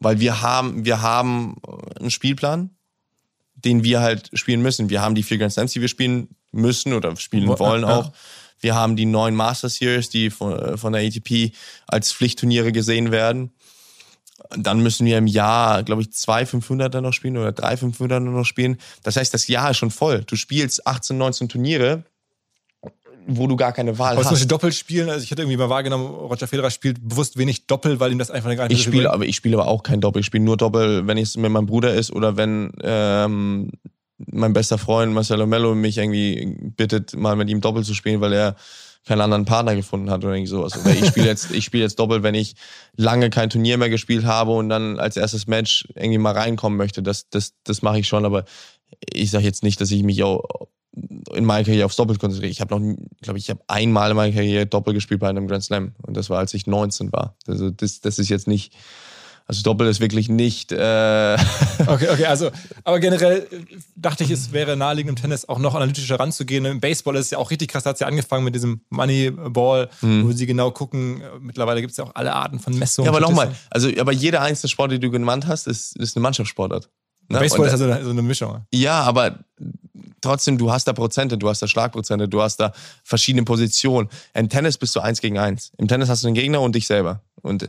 [0.00, 1.56] Weil wir haben, wir haben
[1.98, 2.70] einen Spielplan,
[3.64, 4.90] den wir halt spielen müssen.
[4.90, 7.96] Wir haben die vier Grand Slams, die wir spielen müssen oder spielen Wo- wollen ja.
[7.98, 8.12] auch.
[8.60, 11.52] Wir haben die neun Master Series, die von, von der ATP
[11.86, 13.52] als Pflichtturniere gesehen werden.
[14.56, 18.44] Dann müssen wir im Jahr, glaube ich, zwei 500er noch spielen oder drei 500er noch
[18.44, 18.78] spielen.
[19.02, 20.24] Das heißt, das Jahr ist schon voll.
[20.24, 22.04] Du spielst 18, 19 Turniere,
[23.26, 24.30] wo du gar keine Wahl Aber zum hast.
[24.32, 28.00] Beispiel Doppel spielen, also ich hatte irgendwie mal wahrgenommen, Roger Federer spielt bewusst wenig Doppel,
[28.00, 30.20] weil ihm das einfach gar nicht Ich spiele, aber ich spiele aber auch kein Doppel.
[30.20, 33.70] Ich spiele nur Doppel, wenn es mit meinem Bruder ist oder wenn ähm,
[34.18, 38.32] mein bester Freund Marcelo Mello mich irgendwie bittet, mal mit ihm Doppel zu spielen, weil
[38.32, 38.56] er
[39.06, 40.78] keinen anderen Partner gefunden hat oder irgendwie sowas.
[40.78, 42.54] Oder ich spiele jetzt, ich spiele jetzt Doppel, wenn ich
[42.96, 47.02] lange kein Turnier mehr gespielt habe und dann als erstes Match irgendwie mal reinkommen möchte.
[47.02, 48.44] Das, das, das mache ich schon, aber
[49.12, 50.44] ich sage jetzt nicht, dass ich mich auch
[50.92, 52.50] in meiner Karriere aufs Doppel konzentriere.
[52.50, 55.46] Ich habe noch, glaube ich, ich habe einmal in meiner Karriere Doppel gespielt bei einem
[55.46, 57.36] Grand Slam und das war, als ich 19 war.
[57.46, 58.72] Also das, das ist jetzt nicht,
[59.46, 60.72] also Doppel ist wirklich nicht.
[60.72, 61.36] Äh,
[61.86, 62.50] Okay, okay, also,
[62.84, 66.64] aber generell äh, dachte ich, es wäre naheliegend im Tennis auch noch analytischer ranzugehen.
[66.64, 68.82] Im Baseball ist es ja auch richtig krass, da hat es ja angefangen mit diesem
[68.90, 71.20] Moneyball, wo sie genau gucken.
[71.20, 73.06] äh, Mittlerweile gibt es ja auch alle Arten von Messungen.
[73.06, 76.22] ja, aber nochmal, also aber jeder einzelne Sport, den du genannt hast, ist, ist eine
[76.22, 76.90] Mannschaftssportart.
[77.28, 77.38] Ne?
[77.38, 78.66] Baseball Und- ist ja so eine, so eine Mischung.
[78.72, 79.38] Ja, aber
[80.20, 82.72] trotzdem, du hast da Prozente, du hast da Schlagprozente, du hast da
[83.04, 84.08] verschiedene Positionen.
[84.34, 85.72] Im Tennis bist du eins gegen eins.
[85.78, 87.22] Im Tennis hast du einen Gegner und dich selber.
[87.42, 87.68] Und äh,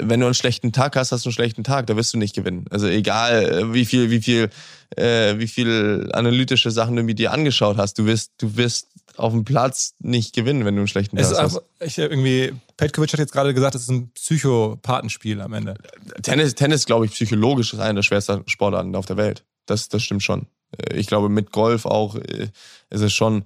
[0.00, 2.34] wenn du einen schlechten Tag hast, hast du einen schlechten Tag, da wirst du nicht
[2.34, 2.66] gewinnen.
[2.70, 4.50] Also egal, äh, wie viel, wie viel,
[4.96, 9.32] äh, wie viel analytische Sachen du mit dir angeschaut hast, du wirst, du wirst auf
[9.32, 11.60] dem Platz nicht gewinnen, wenn du einen schlechten Es Tag hast.
[11.80, 15.74] ich, irgendwie, Petkovic hat jetzt gerade gesagt, es ist ein Psychopathenspiel am Ende.
[16.22, 19.44] Tennis, Tennis glaube ich, psychologisch ist eine der schwersten Sportarten auf der Welt.
[19.66, 20.46] Das, das stimmt schon.
[20.76, 22.48] Äh, Ich glaube, mit Golf auch äh,
[22.90, 23.44] ist es schon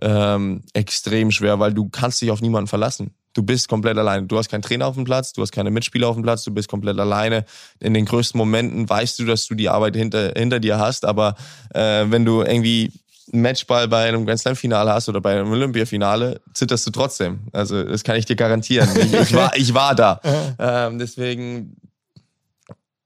[0.00, 3.10] ähm, extrem schwer, weil du kannst dich auf niemanden verlassen.
[3.34, 4.26] Du bist komplett alleine.
[4.26, 6.52] Du hast keinen Trainer auf dem Platz, du hast keine Mitspieler auf dem Platz, du
[6.52, 7.44] bist komplett alleine.
[7.78, 11.34] In den größten Momenten weißt du, dass du die Arbeit hinter, hinter dir hast, aber
[11.74, 12.90] äh, wenn du irgendwie
[13.32, 17.40] einen Matchball bei einem Grand Slam Finale hast oder bei einem Olympiafinale, zitterst du trotzdem.
[17.52, 18.88] Also das kann ich dir garantieren.
[18.96, 20.20] Ich, ich war, ich war da.
[20.58, 21.76] ähm, deswegen,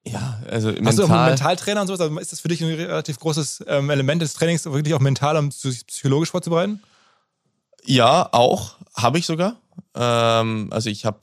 [0.04, 0.86] ja, also mental.
[0.86, 2.00] Hast du auch einen Mentaltrainer und sowas?
[2.00, 5.36] Also ist das für dich ein relativ großes ähm, Element des Trainings, wirklich auch mental,
[5.36, 6.82] um sich psychologisch vorzubereiten?
[7.84, 8.76] Ja, auch.
[8.94, 9.56] Habe ich sogar.
[9.94, 11.20] Ähm, also ich habe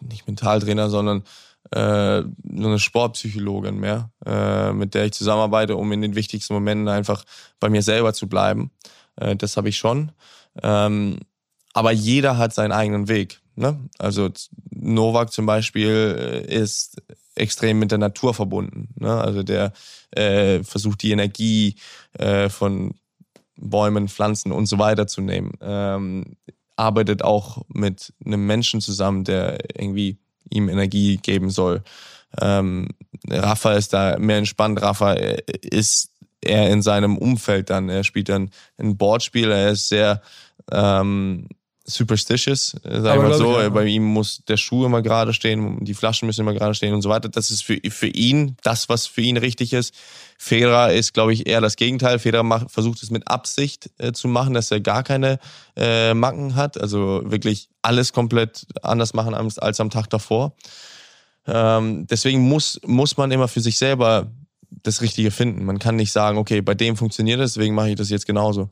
[0.00, 1.24] nicht Mentaltrainer, sondern
[1.72, 6.88] äh, nur eine Sportpsychologin mehr, äh, mit der ich zusammenarbeite, um in den wichtigsten Momenten
[6.88, 7.24] einfach
[7.58, 8.70] bei mir selber zu bleiben.
[9.16, 10.12] Äh, das habe ich schon.
[10.62, 11.18] Ähm,
[11.72, 13.40] aber jeder hat seinen eigenen Weg.
[13.56, 13.78] Ne?
[13.98, 14.30] Also
[14.70, 17.02] Novak zum Beispiel äh, ist
[17.34, 18.88] extrem mit der Natur verbunden.
[18.96, 19.12] Ne?
[19.12, 19.72] Also der
[20.12, 21.76] äh, versucht die Energie
[22.14, 22.94] äh, von
[23.56, 25.52] Bäumen, Pflanzen und so weiter zu nehmen.
[25.60, 26.36] Ähm,
[26.76, 31.82] arbeitet auch mit einem Menschen zusammen, der irgendwie ihm Energie geben soll.
[32.40, 32.88] Ähm,
[33.28, 34.80] Rafa ist da mehr entspannt.
[34.80, 36.10] Rafa äh, ist
[36.40, 37.88] eher in seinem Umfeld dann.
[37.88, 39.50] Er spielt dann ein Boardspiel.
[39.50, 40.22] Er ist sehr
[40.72, 41.48] ähm,
[41.90, 43.56] superstitious, äh, sag Aber ich mal so.
[43.58, 43.68] ich, ja.
[43.68, 47.02] Bei ihm muss der Schuh immer gerade stehen, die Flaschen müssen immer gerade stehen und
[47.02, 47.28] so weiter.
[47.28, 49.94] Das ist für, für ihn das, was für ihn richtig ist.
[50.38, 52.18] Federer ist, glaube ich, eher das Gegenteil.
[52.18, 55.38] Federer macht, versucht es mit Absicht äh, zu machen, dass er gar keine
[55.76, 56.80] äh, Macken hat.
[56.80, 60.54] Also wirklich alles komplett anders machen als, als am Tag davor.
[61.46, 64.30] Ähm, deswegen muss, muss man immer für sich selber
[64.82, 65.64] das Richtige finden.
[65.64, 68.70] Man kann nicht sagen, okay, bei dem funktioniert es, deswegen mache ich das jetzt genauso.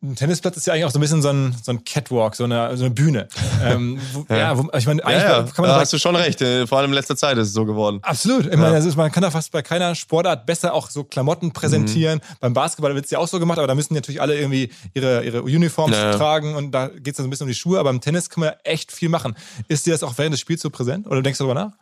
[0.00, 2.44] Ein Tennisplatz ist ja eigentlich auch so ein bisschen so ein, so ein Catwalk, so
[2.44, 3.26] eine, so eine Bühne.
[3.64, 4.56] ähm, wo, ja.
[4.56, 6.40] wo, ich meine, eigentlich Ja, ja, kann man da hast du schon recht.
[6.40, 7.98] Äh, Vor allem in letzter Zeit ist es so geworden.
[8.02, 8.46] Absolut.
[8.46, 12.18] Ich meine, ist, man kann da fast bei keiner Sportart besser auch so Klamotten präsentieren.
[12.18, 12.36] Mhm.
[12.40, 15.24] Beim Basketball wird es ja auch so gemacht, aber da müssen natürlich alle irgendwie ihre,
[15.24, 16.16] ihre Uniforms Ja, ja.
[16.16, 17.80] tragen und da geht es dann so ein bisschen um die Schuhe.
[17.80, 19.34] Aber im Tennis kann man ja echt viel machen.
[19.66, 21.72] Ist dir das auch während des Spiels so präsent oder denkst du darüber nach?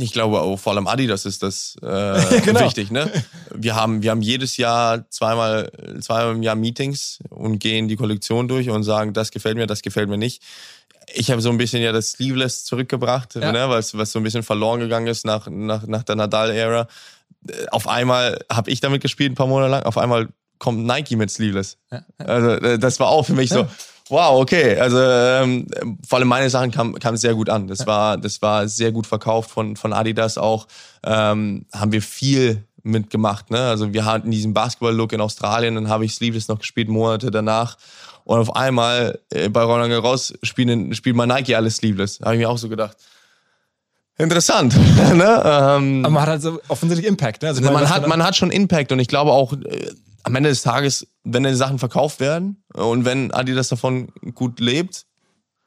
[0.00, 2.60] Ich glaube auch vor allem Adidas ist das äh, genau.
[2.60, 2.90] wichtig.
[2.90, 3.10] Ne?
[3.54, 8.48] Wir, haben, wir haben jedes Jahr zweimal, zweimal im Jahr Meetings und gehen die Kollektion
[8.48, 10.42] durch und sagen, das gefällt mir, das gefällt mir nicht.
[11.12, 13.52] Ich habe so ein bisschen ja das Sleeveless zurückgebracht, Ja.
[13.52, 13.68] ne?
[13.68, 16.86] was, was so ein bisschen verloren gegangen ist nach, nach, nach der Nadal-Ära.
[17.70, 19.82] Auf einmal habe ich damit gespielt, ein paar Monate lang.
[19.84, 21.78] Auf einmal kommt Nike mit Sleeveless.
[22.18, 23.66] Also äh, das war auch für mich so,
[24.10, 24.78] wow, okay.
[24.78, 25.66] Also ähm,
[26.06, 27.68] vor allem meine Sachen kamen kam sehr gut an.
[27.68, 30.66] Das war, das war sehr gut verkauft von, von Adidas auch.
[31.04, 33.50] Ähm, haben wir viel mitgemacht.
[33.50, 33.60] Ne?
[33.60, 37.76] Also wir hatten diesen Basketball-Look in Australien, dann habe ich Sleeveless noch gespielt, Monate danach.
[38.24, 42.20] Und auf einmal äh, bei Roland Garros spielen, spielt mal Nike alles Sleeveless.
[42.22, 42.96] Habe ich mir auch so gedacht,
[44.18, 44.76] interessant.
[45.14, 45.42] ne?
[45.44, 47.42] ähm, Aber man hat halt so offensichtlich Impact.
[47.42, 47.48] Ne?
[47.48, 49.90] Also man, hat, man hat schon Impact und ich glaube auch, äh,
[50.22, 55.06] am Ende des Tages, wenn die Sachen verkauft werden und wenn Adidas davon gut lebt,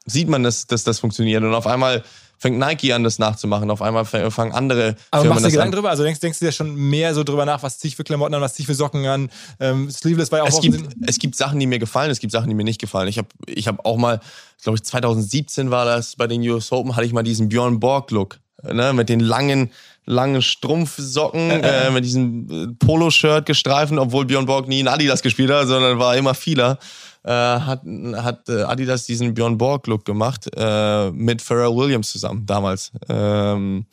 [0.06, 1.42] sieht man, dass, dass das funktioniert.
[1.42, 2.04] Und auf einmal
[2.38, 3.70] fängt Nike an, das nachzumachen.
[3.70, 5.76] Auf einmal fangen andere Aber Firmen machst du dir Gedanken an.
[5.76, 5.90] drüber?
[5.90, 8.34] Also denkst, denkst du dir schon mehr so drüber nach, was zieh ich für Klamotten
[8.34, 9.30] an, was zieh ich für Socken an?
[9.60, 12.32] Ähm, Sleeveless war ja auch Es gibt, es gibt Sachen, die mir gefallen, es gibt
[12.32, 13.08] Sachen, die mir nicht gefallen.
[13.08, 14.20] Ich habe ich hab auch mal,
[14.62, 18.40] glaube ich, 2017 war das, bei den US Open hatte ich mal diesen Björn Borg-Look.
[18.62, 19.72] Ne, mit den langen,
[20.06, 25.50] langen Strumpfsocken, äh, mit diesem äh, Poloshirt gestreifen, obwohl Björn Borg nie in Adidas gespielt
[25.50, 26.78] hat, sondern war immer vieler.
[27.22, 27.82] Äh, hat
[28.16, 32.92] hat äh, Adidas diesen Björn Borg-Look gemacht, äh, mit Pharrell Williams zusammen damals.
[33.08, 33.86] Ähm,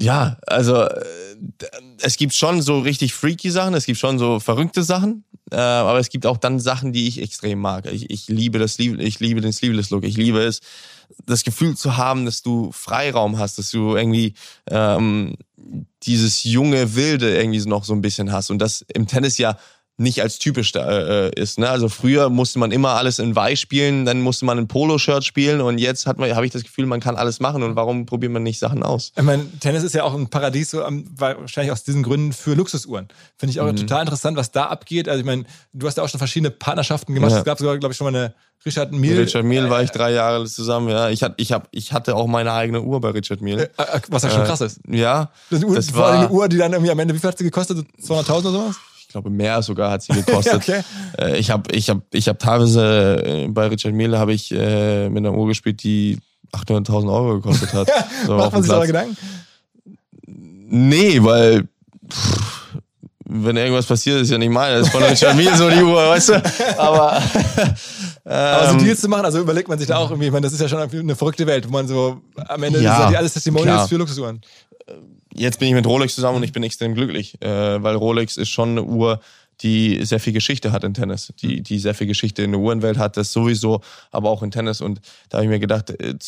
[0.00, 1.04] ja, also äh,
[2.00, 5.98] es gibt schon so richtig freaky Sachen, es gibt schon so verrückte Sachen, äh, aber
[5.98, 7.86] es gibt auch dann Sachen, die ich extrem mag.
[7.86, 10.04] Ich, ich liebe das, ich liebe den Sleeveless Look.
[10.04, 10.60] Ich liebe es,
[11.26, 14.34] das Gefühl zu haben, dass du Freiraum hast, dass du irgendwie
[14.70, 15.36] ähm,
[16.02, 19.58] dieses junge Wilde irgendwie noch so ein bisschen hast und das im Tennis ja
[19.96, 21.58] nicht als typisch da, äh, ist.
[21.58, 21.68] Ne?
[21.70, 25.60] Also früher musste man immer alles in Weiß spielen, dann musste man ein Poloshirt spielen
[25.60, 28.32] und jetzt hat man, habe ich das Gefühl, man kann alles machen und warum probiert
[28.32, 29.12] man nicht Sachen aus?
[29.16, 32.54] Ich meine, Tennis ist ja auch ein Paradies, so, am- wahrscheinlich aus diesen Gründen für
[32.54, 33.06] Luxusuhren.
[33.36, 33.76] Finde ich auch Mhm.
[33.76, 35.08] total interessant, was da abgeht.
[35.08, 37.30] Also ich meine, du hast ja auch schon verschiedene Partnerschaften gemacht.
[37.30, 37.38] Ja.
[37.38, 38.34] Es gab sogar, glaube ich, schon mal eine
[38.66, 39.20] Richard Mille.
[39.20, 41.10] Richard Mille war ich drei Jahre zusammen, ja.
[41.10, 43.70] Ich, hat, ich, hab, ich hatte auch meine eigene Uhr bei Richard Mille.
[43.78, 44.80] Äh, äh, was ja schon krass ist.
[44.88, 47.18] Ja, Das Uhr, das vor allem eine war, Uhr, die dann irgendwie am Ende, wie
[47.20, 47.86] viel hat sie gekostet?
[47.98, 48.76] So 200.000 oder sowas?
[49.14, 50.54] Ich glaube, mehr sogar hat sie gekostet.
[50.54, 50.80] Okay.
[51.18, 55.08] Äh, Ich habe ich hab, ich hab teilweise äh, bei Richard Mille habe ich äh,
[55.08, 56.18] mit einer Uhr gespielt, die
[56.52, 57.88] 800.000 Euro gekostet hat.
[58.26, 58.86] so Macht man sich Platz.
[58.86, 59.16] Gedanken?
[60.26, 61.68] Nee, weil
[62.10, 62.72] pff,
[63.26, 64.78] wenn irgendwas passiert, ist ja nicht meine.
[64.78, 66.42] Das ist von Richard Mille so die Uhr, weißt du?
[66.76, 67.12] Aber,
[68.24, 70.44] Aber so ähm, Deals zu machen, also überlegt man sich da auch irgendwie, ich meine,
[70.44, 73.76] das ist ja schon eine verrückte Welt, wo man so am Ende ja alles Testimonials
[73.76, 73.88] klar.
[73.88, 74.40] für Luxusuhren.
[75.34, 78.48] Jetzt bin ich mit Rolex zusammen und ich bin extrem glücklich, äh, weil Rolex ist
[78.48, 79.20] schon eine Uhr,
[79.60, 82.98] die sehr viel Geschichte hat in Tennis, die, die sehr viel Geschichte in der Uhrenwelt
[82.98, 84.80] hat, das sowieso, aber auch in Tennis.
[84.80, 86.18] Und da habe ich mir gedacht, äh,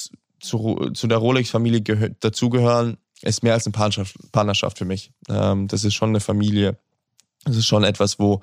[0.40, 5.10] zu, zu der Rolex-Familie gehö- dazugehören, ist mehr als eine Partnerschaft, Partnerschaft für mich.
[5.28, 6.76] Ähm, das ist schon eine Familie.
[7.44, 8.40] Das ist schon etwas, wo,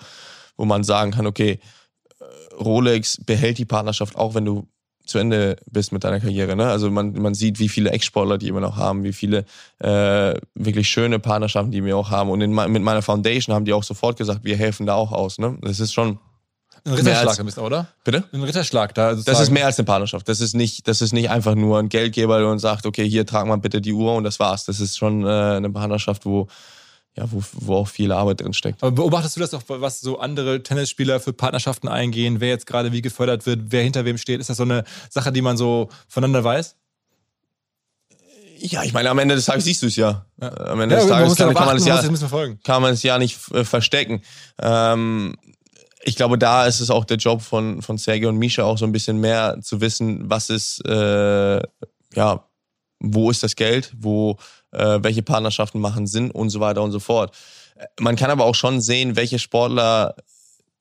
[0.58, 1.60] wo man sagen kann, okay,
[2.19, 4.67] äh, Rolex behält die Partnerschaft auch, wenn du
[5.06, 6.56] zu Ende bist mit deiner Karriere.
[6.56, 6.66] Ne?
[6.70, 9.46] Also man, man sieht, wie viele Ex-Sportler die immer noch haben, wie viele
[9.80, 12.30] äh, wirklich schöne Partnerschaften die wir auch haben.
[12.30, 15.39] Und in, mit meiner Foundation haben die auch sofort gesagt, wir helfen da auch aus.
[15.39, 15.58] Ne?
[15.62, 16.20] Das ist schon,
[16.86, 17.88] Ein Ritterschlag als- ein bisschen, oder?
[18.04, 18.24] bitte?
[18.32, 19.13] Ein Ritterschlag da.
[19.13, 20.28] Das ist mehr als eine Partnerschaft.
[20.30, 23.26] Das ist nicht, das ist nicht einfach nur ein Geldgeber, der uns sagt, okay, hier
[23.26, 24.66] trag mal bitte die Uhr und das war's.
[24.66, 26.48] Das ist schon äh, eine Partnerschaft, wo,
[27.15, 28.82] ja, wo, wo auch viel Arbeit drin steckt.
[28.82, 32.91] Aber beobachtest du das auch, was so andere Tennisspieler für Partnerschaften eingehen, wer jetzt gerade
[32.91, 34.39] wie gefördert wird, wer hinter wem steht?
[34.39, 36.76] Ist das so eine Sache, die man so voneinander weiß?
[38.60, 40.26] Ja, ich meine, am Ende des Tages siehst du es ja.
[40.41, 40.49] Ja.
[40.49, 42.60] Am Ende des man Tages kann, man achten, es man ja, bisschen verfolgen.
[42.63, 44.21] kann man es ja nicht äh, verstecken.
[44.62, 45.36] Ähm,
[46.04, 48.86] ich glaube, da ist es auch der Job von, von Sergei und Misha auch so
[48.86, 51.62] ein bisschen mehr zu wissen, was ist, äh,
[52.15, 52.47] ja,
[52.99, 54.38] wo ist das Geld, wo,
[54.74, 57.36] äh, welche Partnerschaften machen Sinn und so weiter und so fort.
[57.76, 60.16] Äh, Man kann aber auch schon sehen, welche Sportler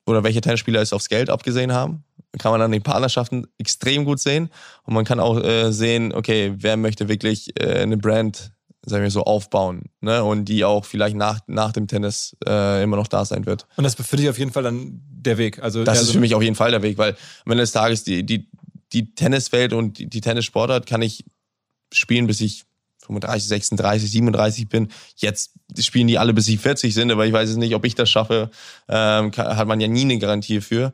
[0.05, 2.03] oder welche Tennisspieler es aufs Geld abgesehen haben.
[2.39, 4.49] Kann man an den Partnerschaften extrem gut sehen.
[4.83, 8.51] Und man kann auch äh, sehen, okay, wer möchte wirklich äh, eine Brand,
[8.85, 9.83] sagen wir so, aufbauen.
[10.01, 10.23] Ne?
[10.23, 13.67] Und die auch vielleicht nach, nach dem Tennis äh, immer noch da sein wird.
[13.77, 15.61] Und das ist für dich auf jeden Fall dann der Weg.
[15.61, 17.71] Also, Das also, ist für mich auf jeden Fall der Weg, weil am Ende des
[17.71, 18.49] Tages die, die,
[18.91, 21.23] die Tenniswelt und die, die Tennissportart kann ich
[21.93, 22.65] spielen, bis ich
[23.05, 24.89] 35, 36, 37 bin.
[25.15, 27.95] Jetzt spielen die alle, bis sie 40 sind, aber ich weiß es nicht, ob ich
[27.95, 28.49] das schaffe.
[28.87, 30.93] Ähm, kann, hat man ja nie eine Garantie für.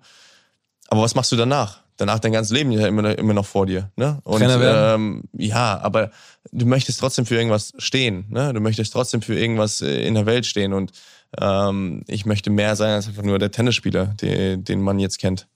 [0.87, 1.81] Aber was machst du danach?
[1.97, 3.91] Danach dein ganzes Leben ja immer, immer noch vor dir.
[3.97, 4.19] Ne?
[4.23, 6.11] Und ähm, ja, aber
[6.51, 8.25] du möchtest trotzdem für irgendwas stehen.
[8.29, 8.53] Ne?
[8.53, 10.73] Du möchtest trotzdem für irgendwas äh, in der Welt stehen.
[10.73, 10.93] Und
[11.39, 15.47] ähm, ich möchte mehr sein als einfach nur der Tennisspieler, den, den man jetzt kennt.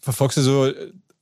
[0.00, 0.72] verfolgst du so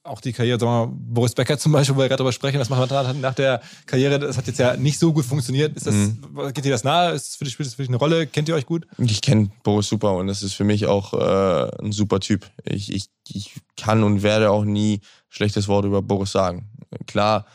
[0.08, 2.58] auch die Karriere, sagen wir mal, Boris Becker zum Beispiel, wo wir gerade drüber sprechen,
[2.58, 4.18] was macht man nach der Karriere?
[4.18, 5.76] Das hat jetzt ja nicht so gut funktioniert.
[5.76, 6.18] Ist das, Mhm.
[6.54, 7.12] Geht dir das nahe?
[7.12, 8.26] Ist das für dich, spielt das für dich eine Rolle?
[8.26, 8.86] Kennt ihr euch gut?
[8.98, 12.50] Ich kenne Boris super und das ist für mich auch äh, ein super Typ.
[12.64, 16.68] Ich, ich, ich kann und werde auch nie schlechtes Wort über Boris sagen.
[17.06, 17.46] Klar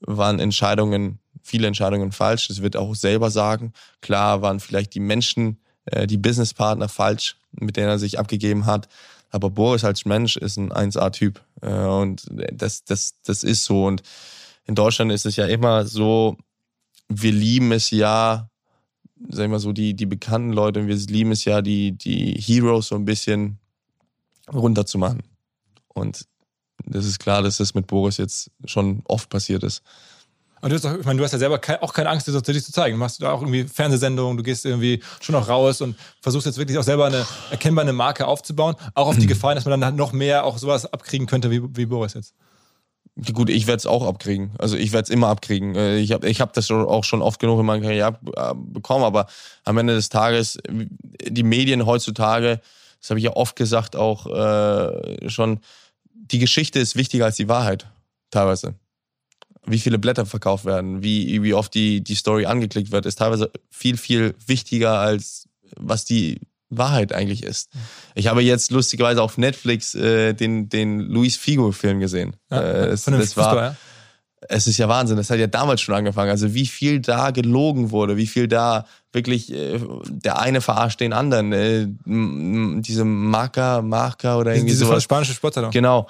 [0.00, 3.72] waren Entscheidungen, viele Entscheidungen falsch, das wird er auch selber sagen.
[4.00, 8.88] Klar waren vielleicht die Menschen äh, die Businesspartner falsch, mit denen er sich abgegeben hat.
[9.30, 11.40] Aber Boris als Mensch ist ein 1A-Typ.
[11.62, 13.86] Äh, und das, das, das ist so.
[13.86, 14.02] Und
[14.64, 16.36] in Deutschland ist es ja immer so,
[17.08, 18.48] wir lieben es ja,
[19.28, 22.88] sag ich mal so, die, die bekannten Leute, wir lieben es ja, die, die Heroes
[22.88, 23.58] so ein bisschen
[24.52, 25.22] runterzumachen.
[25.88, 26.26] Und
[26.84, 29.82] das ist klar, dass das mit Boris jetzt schon oft passiert ist.
[30.62, 32.64] Und du hast, auch, ich meine, du hast ja selber auch keine Angst, das tatsächlich
[32.64, 32.94] zu zeigen.
[32.94, 36.56] Du machst da auch irgendwie Fernsehsendungen, du gehst irgendwie schon auch raus und versuchst jetzt
[36.56, 39.30] wirklich auch selber eine erkennbare Marke aufzubauen, auch auf die mhm.
[39.30, 42.34] Gefahr, dass man dann noch mehr auch sowas abkriegen könnte wie, wie Boris jetzt.
[43.34, 44.52] Gut, ich werde es auch abkriegen.
[44.58, 45.74] Also ich werde es immer abkriegen.
[45.74, 49.04] Äh, ich habe ich hab das auch schon oft genug in meiner Karriere äh, bekommen,
[49.04, 49.26] aber
[49.64, 52.60] am Ende des Tages, die Medien heutzutage,
[53.00, 55.58] das habe ich ja oft gesagt, auch äh, schon,
[56.14, 57.86] die Geschichte ist wichtiger als die Wahrheit,
[58.30, 58.74] teilweise.
[59.64, 63.50] Wie viele Blätter verkauft werden, wie, wie oft die, die Story angeklickt wird, ist teilweise
[63.70, 67.70] viel, viel wichtiger als was die Wahrheit eigentlich ist.
[68.14, 72.36] Ich habe jetzt lustigerweise auf Netflix äh, den, den Luis Figo-Film gesehen.
[72.50, 73.76] Ja, äh, das, von dem das war, ja.
[74.48, 76.30] Es ist ja Wahnsinn, das hat ja damals schon angefangen.
[76.30, 79.78] Also wie viel da gelogen wurde, wie viel da wirklich äh,
[80.08, 81.52] der eine verarscht den anderen.
[81.52, 85.02] Äh, diese Marker, Marker oder irgendwie diese sowas.
[85.02, 85.70] spanische Sportler.
[85.70, 86.06] Genau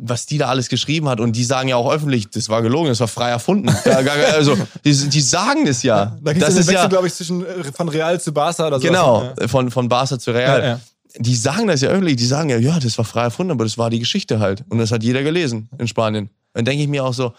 [0.00, 2.88] was die da alles geschrieben hat und die sagen ja auch öffentlich, das war gelogen,
[2.88, 3.68] das war frei erfunden.
[4.34, 6.16] also die, die sagen das ja.
[6.20, 8.80] Da gibt es einen Wechsel, ja, glaube ich, zwischen äh, von Real zu Barca oder
[8.80, 8.86] so.
[8.86, 9.48] Genau, ja.
[9.48, 10.62] von, von Barca zu Real.
[10.62, 10.80] Ja,
[11.16, 13.78] die sagen das ja öffentlich, die sagen ja, ja, das war frei erfunden, aber das
[13.78, 14.64] war die Geschichte halt.
[14.68, 16.30] Und das hat jeder gelesen in Spanien.
[16.58, 17.34] Dann denke ich mir auch so,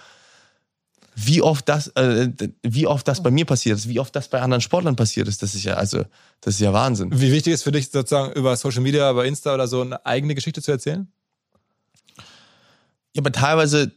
[1.14, 2.30] wie oft das, äh,
[2.64, 5.44] wie oft das bei mir passiert ist, wie oft das bei anderen Sportlern passiert ist,
[5.44, 6.06] das ist ja, also,
[6.40, 7.10] das ist ja Wahnsinn.
[7.12, 10.36] Wie wichtig ist für dich sozusagen über Social Media, über Insta oder so eine eigene
[10.36, 11.12] Geschichte zu erzählen?
[13.14, 13.92] Ja, aber teilweise,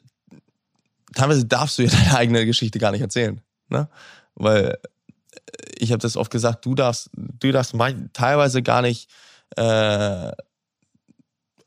[1.14, 3.40] teilweise darfst du ja deine eigene Geschichte gar nicht erzählen.
[3.68, 3.88] Ne?
[4.34, 5.38] Weil äh,
[5.78, 7.76] ich habe das oft gesagt, du darfst, du darfst
[8.12, 9.08] teilweise gar nicht
[9.54, 10.32] äh,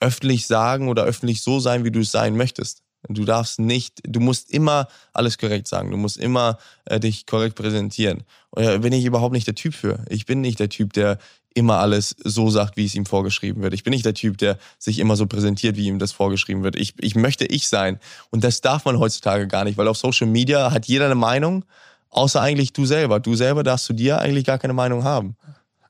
[0.01, 2.84] öffentlich sagen oder öffentlich so sein, wie du es sein möchtest.
[3.09, 5.91] Du darfst nicht, du musst immer alles korrekt sagen.
[5.91, 8.23] Du musst immer äh, dich korrekt präsentieren.
[8.51, 10.05] Da bin ich überhaupt nicht der Typ für.
[10.09, 11.17] Ich bin nicht der Typ, der
[11.55, 13.73] immer alles so sagt, wie es ihm vorgeschrieben wird.
[13.73, 16.75] Ich bin nicht der Typ, der sich immer so präsentiert, wie ihm das vorgeschrieben wird.
[16.75, 17.99] Ich, ich möchte ich sein.
[18.29, 21.63] Und das darf man heutzutage gar nicht, weil auf Social Media hat jeder eine Meinung,
[22.09, 23.21] außer eigentlich du selber.
[23.21, 25.37] Du selber darfst zu dir eigentlich gar keine Meinung haben.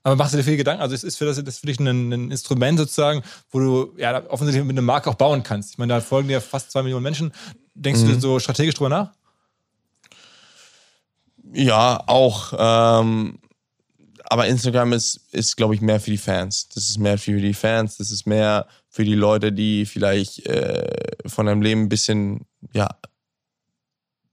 [0.06, 0.84] Aber machst du dir viel Gedanken?
[0.84, 4.24] Also es ist für das, das für dich ein, ein, Instrument sozusagen, wo du ja
[4.30, 5.72] offensichtlich mit einem Marke auch bauen kannst.
[5.72, 7.32] Ich meine, da folgen dir fast zwei Millionen Menschen.
[7.74, 8.10] Denkst mhm.
[8.10, 9.14] du so strategisch drüber nach?
[11.54, 12.54] Ja, auch.
[12.56, 13.40] Ähm,
[14.26, 16.70] aber Instagram ist, ist glaube ich, mehr für die Fans.
[16.70, 21.18] Das ist mehr für die Fans, das ist mehr für die Leute, die vielleicht äh,
[21.26, 22.90] von deinem Leben ein bisschen, ja,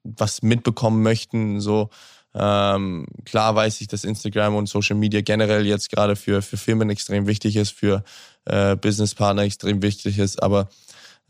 [0.04, 1.62] was mitbekommen möchten.
[1.62, 1.88] So
[2.35, 6.88] ähm, klar weiß ich, dass Instagram und Social Media generell jetzt gerade für, für Firmen
[6.90, 8.05] extrem wichtig ist, für
[8.47, 10.68] äh, Businesspartner extrem wichtig ist, aber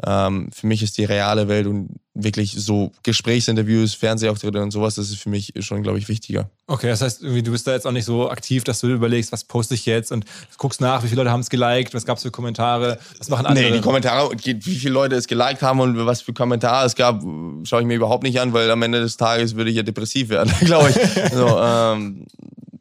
[0.06, 5.10] ähm, für mich ist die reale Welt und wirklich so Gesprächsinterviews, Fernsehauftritte und sowas, das
[5.10, 6.50] ist für mich schon, glaube ich, wichtiger.
[6.66, 9.44] Okay, das heißt, du bist da jetzt auch nicht so aktiv, dass du überlegst, was
[9.44, 10.26] poste ich jetzt und
[10.58, 13.46] guckst nach, wie viele Leute haben es geliked, was gab es für Kommentare, was machen
[13.46, 13.66] andere?
[13.66, 17.22] Nee, die Kommentare, wie viele Leute es geliked haben und was für Kommentare es gab,
[17.64, 20.28] schaue ich mir überhaupt nicht an, weil am Ende des Tages würde ich ja depressiv
[20.28, 21.32] werden, glaube ich.
[21.32, 22.26] so, ähm,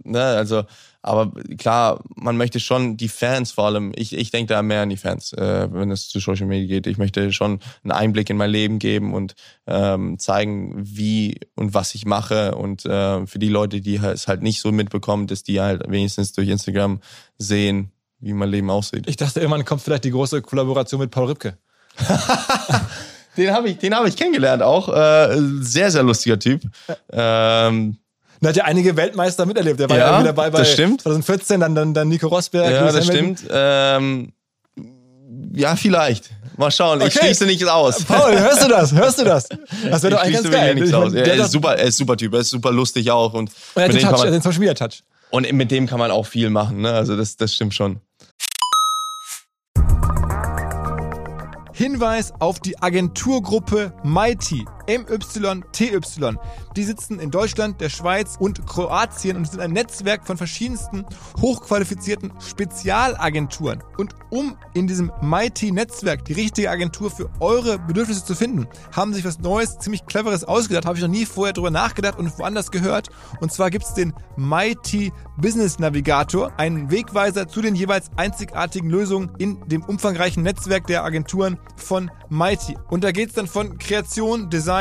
[0.03, 0.63] ne, also
[1.03, 4.89] aber klar, man möchte schon die Fans vor allem, ich, ich denke da mehr an
[4.89, 6.85] die Fans, äh, wenn es zu Social Media geht.
[6.85, 9.33] Ich möchte schon einen Einblick in mein Leben geben und
[9.65, 12.53] ähm, zeigen, wie und was ich mache.
[12.53, 16.33] Und äh, für die Leute, die es halt nicht so mitbekommen, dass die halt wenigstens
[16.33, 16.99] durch Instagram
[17.39, 19.07] sehen, wie mein Leben aussieht.
[19.07, 21.57] Ich dachte, irgendwann kommt vielleicht die große Kollaboration mit Paul Ripke.
[23.37, 24.87] den habe ich, den hab ich kennengelernt auch.
[24.89, 26.61] Äh, sehr, sehr lustiger Typ.
[27.11, 27.97] Ähm,
[28.41, 29.79] da hat ja einige Weltmeister miterlebt.
[29.79, 31.01] Der war ja, ja wieder dabei bei das stimmt.
[31.01, 32.71] 2014, dann, dann, dann Nico Rosberg.
[32.71, 33.43] Ja, das stimmt.
[33.49, 34.33] Ähm,
[35.53, 36.31] ja, vielleicht.
[36.57, 36.99] Mal schauen.
[36.99, 37.07] Okay.
[37.09, 38.03] Ich schließe nichts aus.
[38.03, 38.93] Paul, hörst du das?
[38.93, 39.47] Hörst du das?
[39.89, 40.75] Das wäre doch eigentlich ganz geil.
[40.75, 41.13] Nichts aus.
[41.13, 42.33] Er ist super, er ist super Typ.
[42.33, 43.33] Er ist super lustig auch.
[43.33, 45.03] Und, und er hat den, Touch, man, den Social Media Touch.
[45.29, 46.81] Und mit dem kann man auch viel machen.
[46.81, 46.91] Ne?
[46.91, 48.01] Also das, das stimmt schon.
[51.73, 54.65] Hinweis auf die Agenturgruppe Mighty.
[54.99, 56.37] MYTY.
[56.75, 61.05] Die sitzen in Deutschland, der Schweiz und Kroatien und sind ein Netzwerk von verschiedensten
[61.39, 63.83] hochqualifizierten Spezialagenturen.
[63.97, 69.23] Und um in diesem Mighty-Netzwerk die richtige Agentur für eure Bedürfnisse zu finden, haben sich
[69.23, 70.85] was Neues, ziemlich Cleveres ausgedacht.
[70.85, 73.09] Habe ich noch nie vorher drüber nachgedacht und woanders gehört.
[73.39, 79.31] Und zwar gibt es den Mighty Business Navigator, einen Wegweiser zu den jeweils einzigartigen Lösungen
[79.37, 82.77] in dem umfangreichen Netzwerk der Agenturen von Mighty.
[82.89, 84.80] Und da geht es dann von Kreation, Design,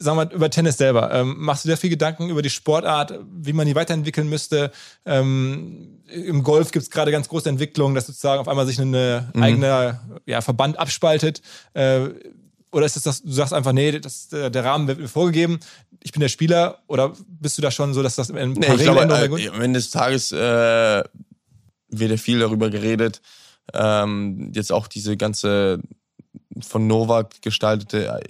[0.00, 1.12] sagen wir mal, über Tennis selber.
[1.12, 4.72] Ähm, machst du dir viel Gedanken über die Sportart, wie man die weiterentwickeln müsste?
[5.04, 9.30] Ähm, Im Golf gibt es gerade ganz große Entwicklungen, dass sozusagen auf einmal sich eine
[9.34, 9.42] mhm.
[9.42, 11.42] eigene ja, Verband abspaltet.
[11.74, 12.08] Äh,
[12.72, 15.60] oder ist es das, du sagst einfach, nee, das, der Rahmen wird mir vorgegeben,
[16.02, 18.76] ich bin der Spieler, oder bist du da schon so, dass das ein paar nee,
[18.76, 21.02] ich glaube, äh, Am Ende des Tages äh,
[21.88, 23.20] wird ja viel darüber geredet.
[23.74, 25.80] Ähm, jetzt auch diese ganze
[26.60, 28.20] von Novak gestaltete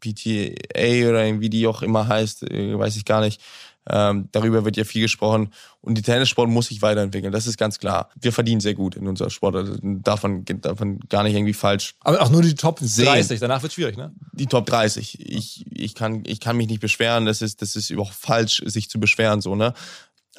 [0.00, 3.40] PTA oder wie die auch immer heißt, äh, weiß ich gar nicht.
[3.88, 5.52] Ähm, darüber wird ja viel gesprochen.
[5.80, 7.32] Und die Tennissport muss sich weiterentwickeln.
[7.32, 8.10] Das ist ganz klar.
[8.20, 9.54] Wir verdienen sehr gut in unserer Sport.
[9.54, 11.94] Also davon, davon gar nicht irgendwie falsch.
[12.00, 13.38] Aber auch nur die Top 30.
[13.38, 14.12] Danach wird schwierig, ne?
[14.32, 15.20] Die Top 30.
[15.20, 17.26] Ich, ich, kann, ich kann mich nicht beschweren.
[17.26, 19.72] Das ist, das ist überhaupt falsch, sich zu beschweren, so, ne?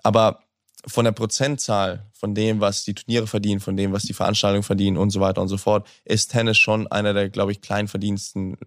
[0.03, 0.41] Aber
[0.85, 4.97] von der Prozentzahl von dem, was die Turniere verdienen, von dem, was die Veranstaltungen verdienen
[4.97, 8.57] und so weiter und so fort, ist Tennis schon einer der, glaube ich, kleinverdiensten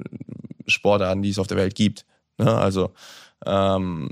[0.67, 2.05] Sportarten, die es auf der Welt gibt.
[2.39, 2.53] Ne?
[2.55, 2.93] Also
[3.45, 4.11] ähm,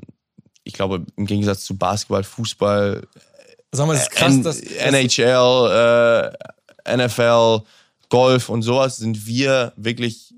[0.64, 3.06] ich glaube, im Gegensatz zu Basketball, Fußball,
[3.70, 6.32] Sagen wir, das ist krass, N dass, NHL,
[6.86, 7.60] äh, NFL,
[8.08, 10.34] Golf und sowas sind wir wirklich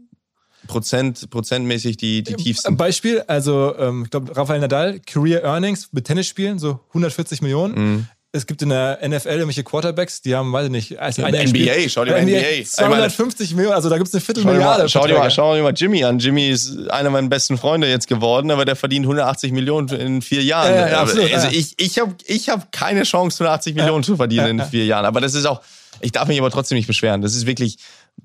[0.67, 2.77] Prozent, prozentmäßig die, die tiefsten.
[2.77, 7.75] Beispiel, also ähm, ich glaube, Rafael Nadal, Career Earnings mit Tennisspielen, so 140 Millionen.
[7.75, 11.29] Mhm es gibt in der NFL irgendwelche Quarterbacks, die haben, weiß ich nicht, als ja,
[11.29, 12.65] NBA, Spiel, schau dir mal NBA.
[12.65, 14.89] 250 Millionen, also da gibt es eine Viertelmilliarde.
[14.89, 16.21] Schau, dir mal, schau dir mal Jimmy an.
[16.21, 20.45] Jimmy ist einer meiner besten Freunde jetzt geworden, aber der verdient 180 Millionen in vier
[20.45, 20.73] Jahren.
[20.73, 24.61] Ja, ja, absolut, also ich, ich habe ich hab keine Chance, 180 Millionen zu verdienen
[24.61, 25.07] in vier Jahren.
[25.07, 25.61] Aber das ist auch,
[26.01, 27.23] ich darf mich aber trotzdem nicht beschweren.
[27.23, 27.79] Das ist wirklich,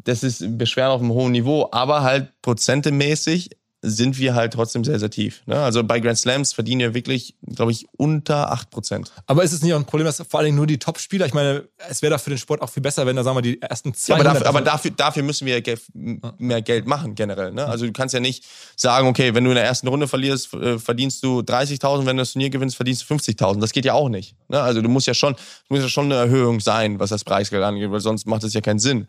[0.03, 3.49] das ist Beschweren auf einem hohen Niveau, aber halt prozentemäßig
[3.85, 5.43] sind wir halt trotzdem sehr, sehr tief.
[5.45, 5.55] Ne?
[5.55, 9.07] Also bei Grand Slams verdienen wir wirklich, glaube ich, unter 8%.
[9.27, 11.33] Aber ist es nicht auch ein Problem, dass vor allen Dingen nur die Top-Spieler, ich
[11.33, 13.61] meine, es wäre doch für den Sport auch viel besser, wenn da, sagen wir, die
[13.61, 14.15] ersten zwei.
[14.15, 15.61] Ja, aber, dafür, aber dafür, dafür, müssen wir
[16.37, 17.51] mehr Geld machen, generell.
[17.51, 17.65] Ne?
[17.65, 20.79] Also du kannst ja nicht sagen, okay, wenn du in der ersten Runde verlierst, äh,
[20.79, 23.59] verdienst du 30.000, wenn du das Turnier gewinnst, verdienst du 50.000.
[23.59, 24.35] Das geht ja auch nicht.
[24.47, 24.61] Ne?
[24.61, 25.35] Also du musst ja schon,
[25.69, 28.61] muss ja schon eine Erhöhung sein, was das Preisgeld angeht, weil sonst macht das ja
[28.61, 29.07] keinen Sinn.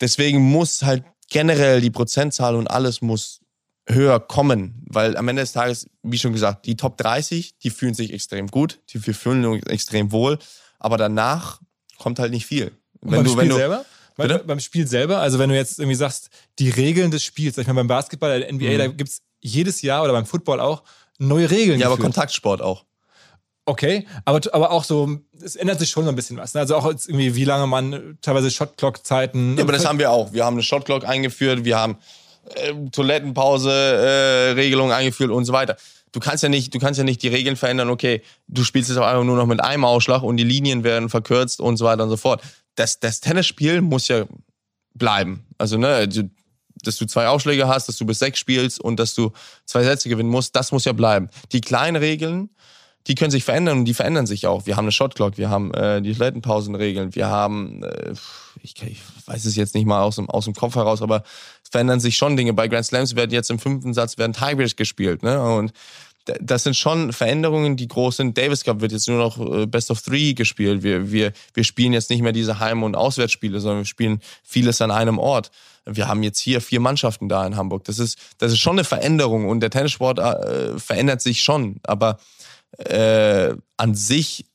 [0.00, 3.41] Deswegen muss halt generell die Prozentzahl und alles muss
[3.88, 7.94] höher kommen, weil am Ende des Tages, wie schon gesagt, die Top 30, die fühlen
[7.94, 10.38] sich extrem gut, die fühlen sich extrem wohl,
[10.78, 11.60] aber danach
[11.98, 12.72] kommt halt nicht viel.
[13.00, 13.84] Wenn beim du, Spiel wenn du, selber?
[14.16, 14.44] Bitte?
[14.46, 17.68] Beim Spiel selber, also wenn du jetzt irgendwie sagst, die Regeln des Spiels, sag ich
[17.68, 18.78] mal beim Basketball, der NBA, mhm.
[18.78, 20.84] da gibt's jedes Jahr oder beim Football auch
[21.18, 21.80] neue Regeln.
[21.80, 21.92] Ja, geführt.
[21.92, 22.84] aber Kontaktsport auch.
[23.64, 26.54] Okay, aber, aber auch so, es ändert sich schon so ein bisschen was.
[26.54, 26.60] Ne?
[26.60, 29.56] Also auch irgendwie, wie lange man teilweise Shotclock-Zeiten.
[29.56, 30.32] Ja, aber das haben wir auch.
[30.32, 31.96] Wir haben eine Shotclock eingeführt, wir haben
[32.54, 35.76] äh, Toilettenpause-Regelung äh, eingeführt und so weiter.
[36.12, 38.98] Du kannst ja nicht, du kannst ja nicht die Regeln verändern, okay, du spielst jetzt
[38.98, 42.04] auf einmal nur noch mit einem Ausschlag und die Linien werden verkürzt und so weiter
[42.04, 42.42] und so fort.
[42.74, 44.26] Das, das Tennisspiel muss ja
[44.94, 45.46] bleiben.
[45.56, 46.06] Also, ne,
[46.82, 49.32] dass du zwei Ausschläge hast, dass du bis sechs spielst und dass du
[49.64, 51.30] zwei Sätze gewinnen musst, das muss ja bleiben.
[51.52, 52.50] Die kleinen Regeln,
[53.06, 54.66] die können sich verändern und die verändern sich auch.
[54.66, 58.14] Wir haben eine Shotclock, wir haben äh, die Toilettenpausenregeln, wir haben, äh,
[58.62, 61.24] ich, ich weiß es jetzt nicht mal aus dem, aus dem Kopf heraus, aber
[61.62, 62.52] es verändern sich schon Dinge.
[62.52, 65.42] Bei Grand Slams werden jetzt im fünften Satz werden Tiebreaks gespielt, ne?
[65.42, 65.72] Und
[66.40, 68.38] das sind schon Veränderungen, die groß sind.
[68.38, 70.82] Davis Cup wird jetzt nur noch äh, Best of Three gespielt.
[70.82, 74.80] Wir, wir, wir spielen jetzt nicht mehr diese Heim- und Auswärtsspiele, sondern wir spielen vieles
[74.80, 75.50] an einem Ort.
[75.84, 77.84] Wir haben jetzt hier vier Mannschaften da in Hamburg.
[77.84, 81.80] Das ist, das ist schon eine Veränderung und der Tennissport äh, verändert sich schon.
[81.82, 82.18] Aber
[82.78, 84.46] äh, an sich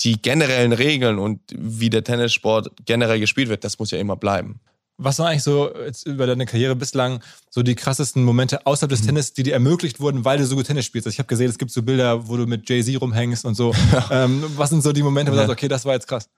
[0.00, 4.60] die generellen Regeln und wie der Tennissport generell gespielt wird, das muss ja immer bleiben.
[4.98, 9.02] Was waren eigentlich so jetzt über deine Karriere bislang so die krassesten Momente außerhalb des
[9.02, 9.06] mhm.
[9.06, 11.06] Tennis, die dir ermöglicht wurden, weil du so gut Tennis spielst?
[11.06, 13.74] Also ich habe gesehen, es gibt so Bilder, wo du mit Jay-Z rumhängst und so.
[14.10, 16.28] ähm, was sind so die Momente, wo du sagst, okay, das war jetzt krass?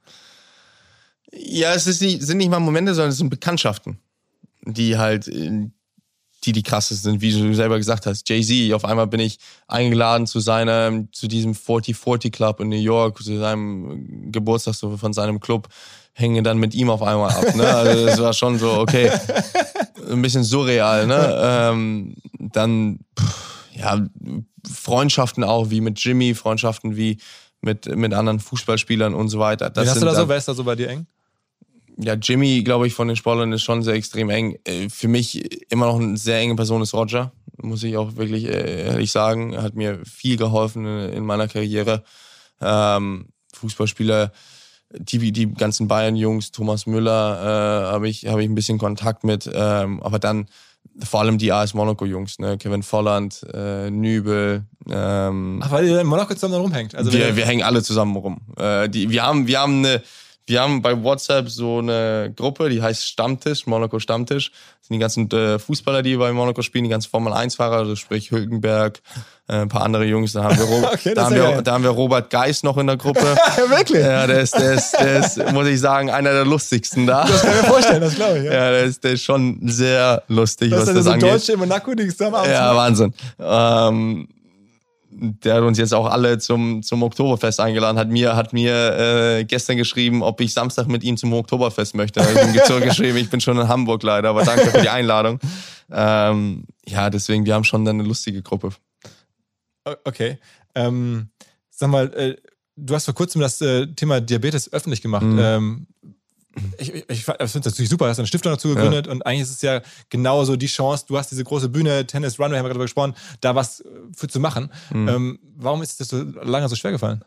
[1.32, 3.98] Ja, es nicht, sind nicht mal Momente, sondern es sind Bekanntschaften,
[4.62, 5.26] die halt
[6.45, 8.28] die die krassesten sind, wie du selber gesagt hast.
[8.28, 13.22] Jay-Z, auf einmal bin ich eingeladen zu seinem, zu diesem 4040 Club in New York,
[13.22, 15.68] zu seinem Geburtstag so von seinem Club,
[16.12, 17.55] hänge dann mit ihm auf einmal ab.
[17.55, 17.66] Ne?
[17.66, 19.11] Also das war schon so, okay,
[20.11, 21.07] ein bisschen surreal.
[21.07, 21.38] Ne?
[21.40, 24.07] Ähm, dann, pff, ja,
[24.70, 27.18] Freundschaften auch, wie mit Jimmy, Freundschaften wie
[27.61, 29.70] mit, mit anderen Fußballspielern und so weiter.
[29.70, 31.07] Das Wen hast du da so, wer ist da so bei dir eng?
[31.97, 34.59] Ja, Jimmy, glaube ich, von den Sportlern ist schon sehr extrem eng.
[34.64, 37.32] Äh, für mich immer noch eine sehr enge Person ist Roger,
[37.62, 39.53] muss ich auch wirklich äh, ehrlich sagen.
[39.53, 42.03] Er hat mir viel geholfen in meiner Karriere.
[42.61, 44.32] Ähm, Fußballspieler,
[44.97, 49.49] die, die ganzen Bayern-Jungs, Thomas Müller, äh, habe ich, hab ich ein bisschen Kontakt mit.
[49.53, 50.49] Ähm, aber dann
[51.03, 52.59] vor allem die AS Monaco-Jungs, ne?
[52.59, 54.64] Kevin Volland, äh, Nübel.
[54.88, 56.95] Ähm, Ach, weil ihr in Monaco zusammen rumhängt.
[56.95, 58.40] Also wir, wir hängen alle zusammen rum.
[58.57, 60.03] Äh, die, wir haben, wir haben eine,
[60.47, 64.51] wir haben bei WhatsApp so eine Gruppe, die heißt Stammtisch, Monaco Stammtisch.
[64.51, 68.30] Das sind die ganzen äh, Fußballer, die bei Monaco spielen, die ganzen Formel-1-Fahrer, also sprich
[68.30, 69.01] Hülkenberg,
[69.49, 70.32] äh, ein paar andere Jungs.
[70.32, 72.86] Da haben wir, Ro okay, da haben wir, da haben wir Robert Geis noch in
[72.86, 73.20] der Gruppe.
[73.57, 74.03] ja, wirklich?
[74.03, 77.24] Ja, der ist, der, ist, der ist, muss ich sagen, einer der lustigsten da.
[77.24, 78.45] Das kann ich mir vorstellen, das glaube ich.
[78.45, 81.30] Ja, ja der, ist, der ist schon sehr lustig, das was ist das so angeht.
[81.30, 83.14] Deutsche in Monaco, die zusammen Ja, Wahnsinn.
[83.38, 84.28] Ähm,
[85.16, 89.44] der hat uns jetzt auch alle zum, zum Oktoberfest eingeladen, hat mir, hat mir äh,
[89.44, 92.20] gestern geschrieben, ob ich Samstag mit ihm zum Oktoberfest möchte.
[92.20, 95.38] Ich ihm zurückgeschrieben, ich bin schon in Hamburg leider, aber danke für die Einladung.
[95.90, 98.70] Ähm, ja, deswegen, wir haben schon eine lustige Gruppe.
[100.04, 100.38] Okay.
[100.74, 101.28] Ähm,
[101.70, 102.36] sag mal, äh,
[102.76, 105.24] du hast vor kurzem das äh, Thema Diabetes öffentlich gemacht.
[105.24, 105.38] Mhm.
[105.38, 105.86] Ähm,
[106.78, 109.12] ich, ich, ich finde es natürlich super, du hast eine Stiftung dazu gegründet ja.
[109.12, 112.59] und eigentlich ist es ja genauso die Chance, du hast diese große Bühne, Tennis Runway,
[112.59, 113.82] haben wir gerade gesprochen, da was
[114.16, 114.70] für zu machen.
[114.90, 115.09] Mhm.
[115.09, 117.24] Ähm, warum ist es dir so lange so schwer gefallen?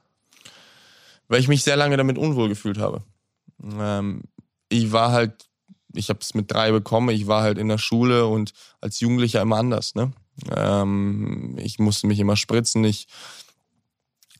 [1.28, 3.04] Weil ich mich sehr lange damit unwohl gefühlt habe.
[3.64, 4.24] Ähm,
[4.70, 5.48] ich war halt,
[5.94, 9.42] ich habe es mit drei bekommen, ich war halt in der Schule und als Jugendlicher
[9.42, 9.96] immer anders.
[9.96, 10.14] Ne?
[10.56, 13.08] Ähm, ich musste mich immer spritzen, ich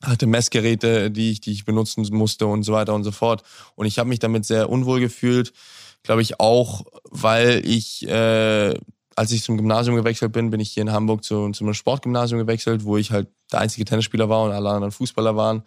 [0.02, 3.42] hatte Messgeräte, die ich, die ich benutzen musste und so weiter und so fort.
[3.74, 5.52] Und ich habe mich damit sehr unwohl gefühlt,
[6.02, 8.74] glaube ich auch, weil ich, äh,
[9.16, 12.38] als ich zum Gymnasium gewechselt bin, bin ich hier in Hamburg zu, zu einem Sportgymnasium
[12.38, 15.62] gewechselt, wo ich halt der einzige Tennisspieler war und alle anderen Fußballer waren.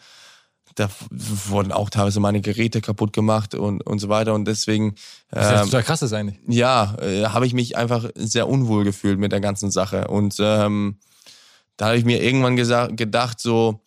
[0.76, 4.34] Da wurden auch teilweise meine Geräte kaputt gemacht und, und so weiter.
[4.34, 4.96] Und deswegen.
[5.30, 6.40] Das ist ja ähm, total krass ist eigentlich.
[6.48, 10.08] Ja, äh, habe ich mich einfach sehr unwohl gefühlt mit der ganzen Sache.
[10.08, 10.98] Und ähm,
[11.76, 13.82] da habe ich mir irgendwann gesagt, gedacht, so,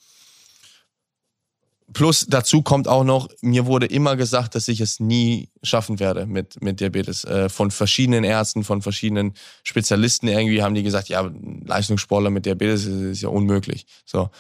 [1.95, 6.26] Plus dazu kommt auch noch, mir wurde immer gesagt, dass ich es nie schaffen werde
[6.26, 7.24] mit, mit Diabetes.
[7.24, 11.30] Äh, von verschiedenen Ärzten, von verschiedenen Spezialisten irgendwie haben die gesagt, ja,
[11.64, 13.86] Leistungssportler mit Diabetes ist, ist ja unmöglich.
[14.05, 14.30] So.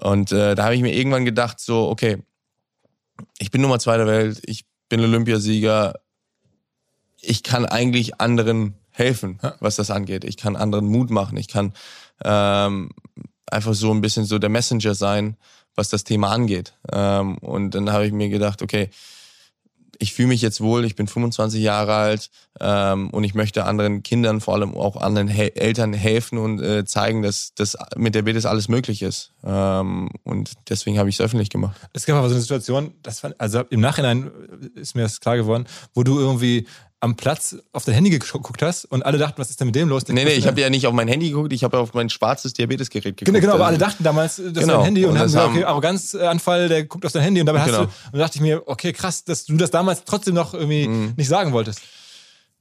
[0.00, 2.22] Und äh, da habe ich mir irgendwann gedacht, so, okay,
[3.38, 5.94] ich bin Nummer zwei der Welt, ich bin Olympiasieger,
[7.20, 10.24] ich kann eigentlich anderen helfen, was das angeht.
[10.24, 11.74] Ich kann anderen Mut machen, ich kann
[12.24, 12.90] ähm,
[13.46, 15.36] einfach so ein bisschen so der Messenger sein
[15.78, 16.74] was das Thema angeht.
[16.92, 18.90] Ähm, und dann habe ich mir gedacht, okay,
[20.00, 24.02] ich fühle mich jetzt wohl, ich bin 25 Jahre alt ähm, und ich möchte anderen
[24.02, 28.22] Kindern, vor allem auch anderen He Eltern helfen und äh, zeigen, dass das mit der
[28.22, 29.32] Diabetes alles möglich ist.
[29.44, 31.76] Ähm, und deswegen habe ich es öffentlich gemacht.
[31.92, 34.30] Es gab aber so eine Situation, das fand, also im Nachhinein
[34.74, 36.66] ist mir das klar geworden, wo du irgendwie
[37.00, 39.88] am Platz auf dein Handy geguckt hast und alle dachten, was ist denn mit dem
[39.88, 40.06] los?
[40.08, 42.54] Nee, nee, ich habe ja nicht auf mein Handy geguckt, ich habe auf mein schwarzes
[42.54, 43.26] Diabetesgerät geguckt.
[43.26, 44.60] Genau, genau, aber alle dachten damals, das genau.
[44.60, 47.46] ist dein Handy und, und haben gesagt, okay, Arroganzanfall, der guckt auf dein Handy und
[47.46, 47.78] dabei genau.
[47.78, 50.54] hast du, und da dachte ich mir, okay, krass, dass du das damals trotzdem noch
[50.54, 51.14] irgendwie mhm.
[51.16, 51.82] nicht sagen wolltest.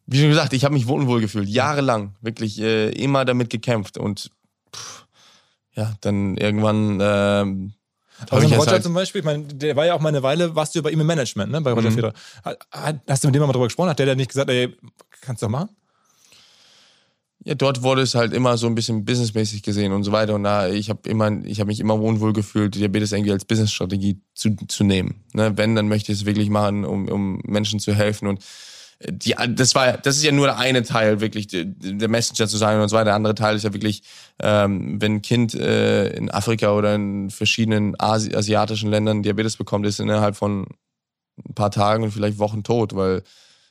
[0.05, 4.29] Wie schon gesagt, ich habe mich unwohl gefühlt, jahrelang, wirklich äh, immer damit gekämpft und
[4.73, 5.05] pff,
[5.73, 7.73] ja, dann irgendwann
[8.30, 10.76] also Roger halt zum Beispiel, ich meine, der war ja auch mal eine Weile, warst
[10.76, 11.95] du bei ihm im Management, ne, bei Roger mhm.
[11.95, 12.13] Federer.
[13.07, 13.89] Hast du mit dem mal drüber gesprochen?
[13.89, 14.76] Hat der denn nicht gesagt, ey,
[15.22, 15.70] kannst du doch machen?
[17.47, 20.36] Ja, dort wurde es halt immer so ein bisschen businessmäßig gesehen und so weiter.
[20.36, 24.20] Und da, ich habe immer, ich habe mich immer unwohl gefühlt, Diabetes irgendwie als Businessstrategie
[24.34, 25.24] zu, zu nehmen.
[25.34, 28.28] Ne, wenn, dann möchte ich es wirklich machen, um, um Menschen zu helfen.
[28.28, 28.43] Und
[29.06, 32.82] die, das war, das ist ja nur der eine Teil, wirklich der Messenger zu sein
[32.82, 33.06] und so weiter.
[33.06, 34.02] Der andere Teil ist ja wirklich,
[34.41, 39.86] ähm, wenn ein Kind äh, in Afrika oder in verschiedenen Asi asiatischen Ländern Diabetes bekommt,
[39.86, 40.66] ist innerhalb von
[41.48, 43.22] ein paar Tagen und vielleicht Wochen tot, weil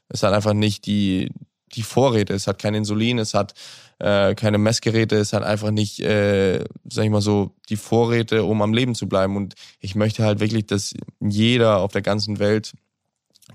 [0.08, 1.30] es hat einfach nicht die,
[1.74, 3.54] die Vorräte, es hat kein Insulin, es hat
[3.98, 8.62] äh, keine Messgeräte, es hat einfach nicht, äh, sag ich mal so, die Vorräte, um
[8.62, 9.36] am Leben zu bleiben.
[9.36, 12.74] Und ich möchte halt wirklich, dass jeder auf der ganzen Welt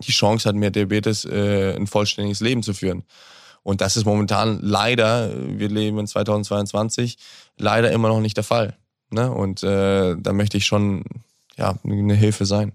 [0.02, 3.04] die Chance hat, mit Diabetes äh, ein vollständiges Leben zu führen.
[3.64, 7.18] Und das ist momentan leider, wir leben in 2022,
[7.58, 8.78] leider immer noch nicht der Fall.
[9.12, 9.32] Ne?
[9.32, 11.04] Und äh, da möchte ich schon
[11.58, 12.74] ja, eine Hilfe sein.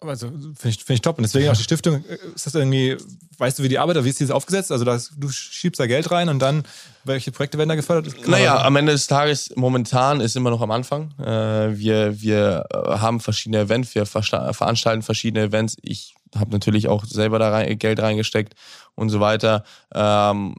[0.00, 1.18] Also finde ich, find ich top.
[1.18, 2.96] Und deswegen auch die Stiftung, äh, ist das irgendwie,
[3.38, 4.70] weißt du, wie die arbeitet, wie ist die aufgesetzt?
[4.70, 6.62] Also das, du schiebst da Geld rein und dann,
[7.04, 8.14] welche Projekte werden da gefördert?
[8.28, 11.12] Naja, am Ende des Tages, momentan ist immer noch am Anfang.
[11.18, 15.76] Äh, wir, wir haben verschiedene Events, wir veranstalten verschiedene Events.
[15.82, 18.54] Ich habe natürlich auch selber da rein, Geld reingesteckt
[18.94, 19.64] und so weiter.
[19.92, 20.56] Ähm,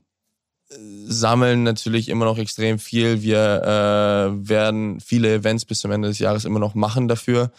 [1.05, 3.21] sammeln natürlich immer noch extrem viel.
[3.21, 7.51] Wir äh, werden viele Events bis zum Ende des Jahres immer noch machen dafür.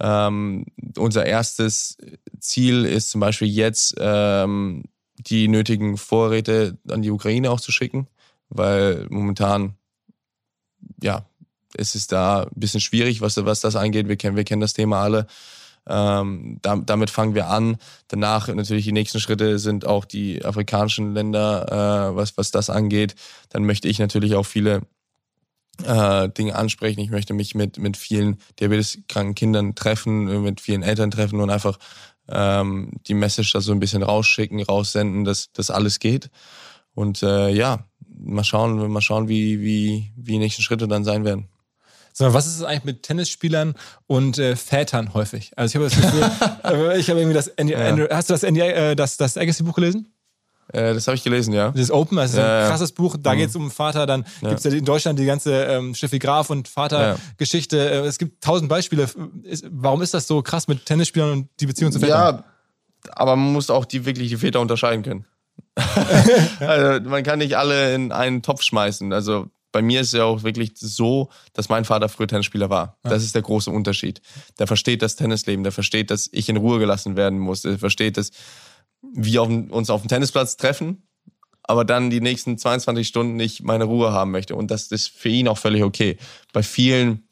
[0.00, 0.66] Ähm,
[0.96, 1.96] unser erstes
[2.40, 4.84] Ziel ist zum Beispiel jetzt, ähm,
[5.18, 8.08] die nötigen Vorräte an die Ukraine auch zu schicken,
[8.48, 9.74] weil momentan,
[11.02, 11.24] ja,
[11.76, 14.08] es ist da ein bisschen schwierig, was, was das angeht.
[14.08, 15.26] Wir kennen, wir kennen das Thema alle.
[15.86, 17.76] Ähm, da, damit fangen wir an.
[18.08, 23.14] Danach natürlich die nächsten Schritte sind auch die afrikanischen Länder, äh, was, was das angeht.
[23.50, 24.82] Dann möchte ich natürlich auch viele
[25.82, 27.00] äh, Dinge ansprechen.
[27.00, 31.78] Ich möchte mich mit, mit vielen diabeteskranken Kindern treffen, mit vielen Eltern treffen und einfach
[32.28, 36.30] ähm, die Message da so ein bisschen rausschicken, raussenden, dass das alles geht.
[36.94, 41.24] Und äh, ja, mal schauen, mal schauen, wie, wie, wie die nächsten Schritte dann sein
[41.24, 41.48] werden.
[42.12, 43.74] Sondern was ist es eigentlich mit Tennisspielern
[44.06, 45.50] und äh, Vätern häufig?
[45.56, 48.08] Also ich habe das Gefühl, äh, ich habe irgendwie das, ND, ja.
[48.10, 50.13] hast du das, ND, äh, das, das Agassi-Buch gelesen?
[50.72, 51.70] Äh, das habe ich gelesen, ja.
[51.70, 53.16] Das Open, das ist ja, ein krasses Buch.
[53.20, 53.38] Da mhm.
[53.38, 54.06] geht es um Vater.
[54.06, 54.48] Dann ja.
[54.48, 57.76] gibt es ja in Deutschland die ganze ähm, Steffi Graf und Vatergeschichte.
[57.76, 57.84] Ja.
[57.84, 59.08] Äh, es gibt tausend Beispiele.
[59.70, 62.36] Warum ist das so krass mit Tennisspielern und die Beziehung zu Vätern?
[62.36, 62.44] Ja,
[63.12, 65.24] aber man muss auch die wirklich die Väter unterscheiden können.
[66.60, 69.12] also man kann nicht alle in einen Topf schmeißen.
[69.12, 72.96] Also bei mir ist es ja auch wirklich so, dass mein Vater früher Tennisspieler war.
[73.02, 74.22] Das ist der große Unterschied.
[74.60, 78.16] Der versteht das Tennisleben, der versteht, dass ich in Ruhe gelassen werden muss, der versteht,
[78.16, 78.30] dass
[79.12, 81.02] wir auf, uns auf dem Tennisplatz treffen,
[81.62, 84.54] aber dann die nächsten 22 Stunden nicht meine Ruhe haben möchte.
[84.54, 86.18] Und das ist für ihn auch völlig okay.
[86.52, 87.24] Bei vielen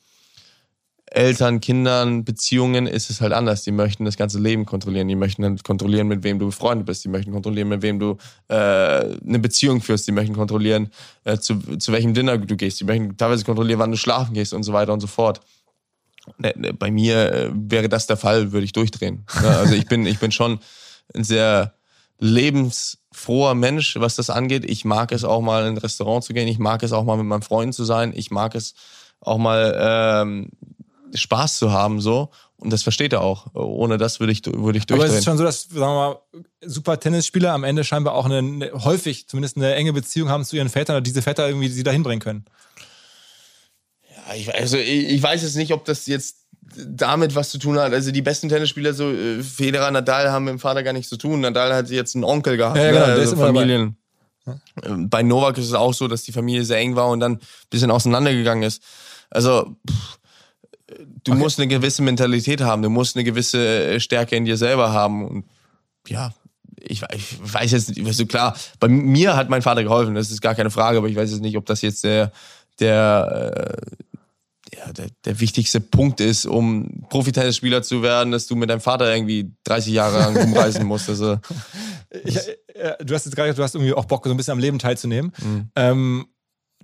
[1.14, 3.62] Eltern, Kindern, Beziehungen ist es halt anders.
[3.64, 5.08] Die möchten das ganze Leben kontrollieren.
[5.08, 7.04] Die möchten kontrollieren, mit wem du befreundet bist.
[7.04, 8.16] Die möchten kontrollieren, mit wem du
[8.48, 10.08] äh, eine Beziehung führst.
[10.08, 10.90] Die möchten kontrollieren,
[11.24, 12.80] äh, zu, zu welchem Dinner du gehst.
[12.80, 15.40] Die möchten teilweise kontrollieren, wann du schlafen gehst und so weiter und so fort.
[16.38, 19.24] Ne, ne, bei mir äh, wäre das der Fall, würde ich durchdrehen.
[19.42, 20.60] Also ich bin, ich bin schon
[21.14, 21.74] ein sehr
[22.18, 24.64] lebensfroher Mensch, was das angeht.
[24.64, 26.48] Ich mag es auch mal in ein Restaurant zu gehen.
[26.48, 28.12] Ich mag es auch mal mit meinen Freunden zu sein.
[28.14, 28.74] Ich mag es
[29.20, 30.50] auch mal ähm,
[31.14, 32.30] Spaß zu haben so.
[32.56, 33.52] Und das versteht er auch.
[33.54, 35.00] Ohne das würde ich, würde ich durchdrehen.
[35.00, 36.20] Aber es ist schon so, dass, sagen wir mal,
[36.64, 40.68] super Tennisspieler am Ende scheinbar auch eine, häufig zumindest eine enge Beziehung haben zu ihren
[40.68, 42.44] Vätern oder diese Väter irgendwie sie dahin bringen können.
[44.08, 46.41] Ja, ich, also ich, ich weiß jetzt nicht, ob das jetzt
[46.86, 47.92] damit was zu tun hat.
[47.92, 51.16] Also die besten Tennisspieler, so äh, Federer, Nadal, haben mit dem Vater gar nichts zu
[51.16, 51.40] tun.
[51.40, 52.76] Nadal hat jetzt einen Onkel gehabt.
[52.76, 53.12] Ja, genau, ne?
[53.12, 53.96] also Familien.
[54.44, 54.58] Dabei.
[54.84, 57.34] Ähm, bei Novak ist es auch so, dass die Familie sehr eng war und dann
[57.34, 57.40] ein
[57.70, 58.82] bisschen auseinandergegangen ist.
[59.30, 60.18] Also pff,
[61.24, 61.40] du okay.
[61.40, 65.26] musst eine gewisse Mentalität haben, du musst eine gewisse äh, Stärke in dir selber haben.
[65.26, 65.44] Und
[66.08, 66.32] ja,
[66.78, 70.42] ich, ich weiß jetzt nicht, so klar, bei mir hat mein Vater geholfen, das ist
[70.42, 72.32] gar keine Frage, aber ich weiß jetzt nicht, ob das jetzt der,
[72.80, 74.11] der, äh,
[74.84, 79.14] ja, der, der wichtigste Punkt ist, um Profitennisspieler zu werden, dass du mit deinem Vater
[79.14, 81.08] irgendwie 30 Jahre lang rumreisen musst.
[81.08, 81.38] Also,
[82.24, 82.36] ich,
[82.74, 84.58] äh, du hast jetzt gerade gesagt, du hast irgendwie auch Bock, so ein bisschen am
[84.58, 85.32] Leben teilzunehmen.
[85.42, 85.70] Mhm.
[85.76, 86.26] Ähm,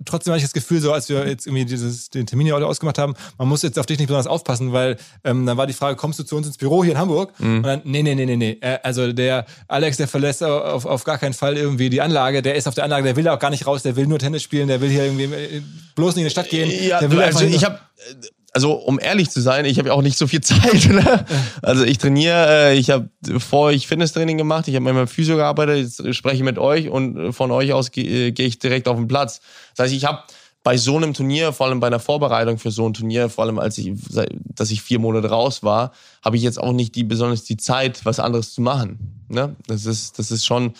[0.05, 2.67] trotzdem habe ich das Gefühl, so als wir jetzt irgendwie dieses, den Termin hier heute
[2.67, 5.73] ausgemacht haben, man muss jetzt auf dich nicht besonders aufpassen, weil ähm, dann war die
[5.73, 7.33] Frage, kommst du zu uns ins Büro hier in Hamburg?
[7.39, 7.57] Mhm.
[7.57, 8.57] Und dann, nee, nee, nee, nee, nee.
[8.61, 12.55] Äh, also der Alex, der verlässt auf, auf gar keinen Fall irgendwie die Anlage, der
[12.55, 14.67] ist auf der Anlage, der will auch gar nicht raus, der will nur Tennis spielen,
[14.67, 15.61] der will hier irgendwie äh,
[15.95, 16.71] bloß nicht in die Stadt gehen.
[16.87, 17.79] Ja, also ich habe
[18.53, 20.89] also um ehrlich zu sein, ich habe ja auch nicht so viel Zeit.
[20.89, 21.25] Ne?
[21.61, 25.35] Also ich trainiere, äh, ich habe vorher ich Fitnesstraining gemacht, ich habe mit meinem Physio
[25.35, 28.97] gearbeitet, jetzt spreche ich mit euch und von euch aus gehe geh ich direkt auf
[28.97, 29.41] den Platz.
[29.75, 30.23] Das heißt, ich habe
[30.63, 33.59] bei so einem Turnier, vor allem bei einer Vorbereitung für so ein Turnier, vor allem
[33.59, 33.93] als ich,
[34.45, 35.93] dass ich vier Monate raus war,
[36.23, 39.23] habe ich jetzt auch nicht die besonders die Zeit, was anderes zu machen.
[39.29, 39.55] Ne?
[39.67, 40.73] Das ist, das ist schon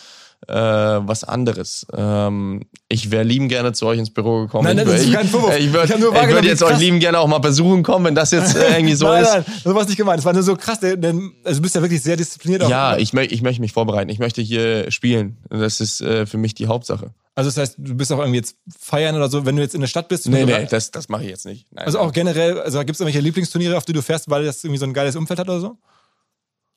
[0.48, 1.86] äh, was anderes.
[1.94, 4.64] Ähm, ich wäre lieben gerne zu euch ins Büro gekommen.
[4.64, 5.56] Nein, nein, das ist kein Vorwurf.
[5.56, 8.56] Ich, ich würde würd jetzt euch lieben gerne auch mal besuchen kommen, wenn das jetzt
[8.56, 9.32] äh, irgendwie so nein, ist.
[9.32, 10.18] Nein, das war nicht gemeint.
[10.18, 12.68] Das war nur so krass, denn also du bist ja wirklich sehr diszipliniert.
[12.68, 14.10] Ja, ich, mö ich möchte mich vorbereiten.
[14.10, 15.38] Ich möchte hier spielen.
[15.50, 17.12] Das ist äh, für mich die Hauptsache.
[17.34, 19.80] Also das heißt, du bist auch irgendwie jetzt feiern oder so, wenn du jetzt in
[19.80, 20.28] der Stadt bist?
[20.28, 21.66] Nee, nee, das, das mache ich jetzt nicht.
[21.70, 24.62] Nein, also auch generell, also gibt es irgendwelche Lieblingsturniere, auf die du fährst, weil das
[24.64, 25.78] irgendwie so ein geiles Umfeld hat oder so?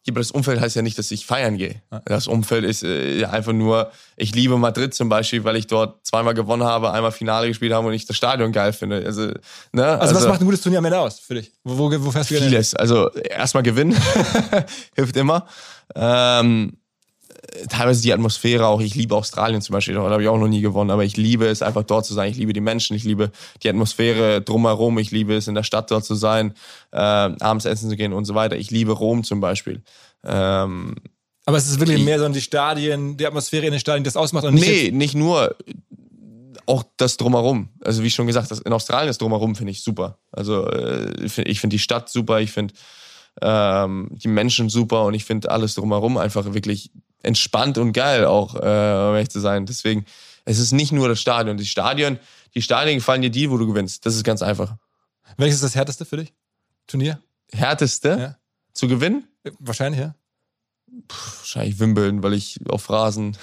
[0.06, 1.82] Ja, aber das Umfeld heißt ja nicht, dass ich feiern gehe.
[2.06, 6.34] Das Umfeld ist äh, einfach nur, ich liebe Madrid zum Beispiel, weil ich dort zweimal
[6.34, 9.02] gewonnen habe, einmal Finale gespielt habe und ich das Stadion geil finde.
[9.06, 9.28] Also,
[9.72, 9.86] ne?
[9.86, 11.54] also, also was macht ein gutes Turnier am Ende aus für dich?
[11.64, 12.76] Wo, wo, wo fährst du Vieles.
[12.76, 13.96] Also erstmal gewinnen
[14.96, 15.48] hilft immer.
[15.96, 16.74] Ähm,
[17.70, 18.82] teilweise die Atmosphäre auch.
[18.82, 21.46] Ich liebe Australien zum Beispiel, da habe ich auch noch nie gewonnen, aber ich liebe
[21.46, 22.32] es einfach dort zu sein.
[22.32, 23.32] Ich liebe die Menschen, ich liebe
[23.62, 26.54] die Atmosphäre drumherum, ich liebe es in der Stadt dort zu sein,
[26.92, 28.56] äh, abends essen zu gehen und so weiter.
[28.56, 29.82] Ich liebe Rom zum Beispiel.
[30.24, 30.96] Ähm,
[31.46, 34.08] aber es ist wirklich ich, mehr so die Stadien, die Atmosphäre in den Stadien, die
[34.08, 34.68] das ausmacht und nicht.
[34.68, 35.56] Nee, nicht nur.
[36.66, 37.68] Auch das Drumherum.
[37.82, 40.20] Also, wie schon gesagt, das in Australien das Drumherum finde ich super.
[40.32, 42.74] Also, äh, ich finde die Stadt super, ich finde
[43.42, 46.92] ähm, die Menschen super und ich finde alles drumherum einfach wirklich
[47.24, 49.66] entspannt und geil auch, äh, um ehrlich zu sein.
[49.66, 50.06] Deswegen,
[50.46, 51.58] es ist nicht nur das Stadion.
[51.58, 52.20] Die Stadion,
[52.54, 54.06] die Stadien gefallen dir die, wo du gewinnst.
[54.06, 54.76] Das ist ganz einfach.
[55.38, 56.34] Welches ist das härteste für dich?
[56.86, 57.20] Turnier?
[57.52, 58.38] härteste Ja.
[58.74, 59.28] zu gewinnen?
[59.44, 60.16] Äh, Wahrscheinlich, ja.
[61.40, 63.36] Wahrscheinlich Wimbledon, weil ich auf Rasen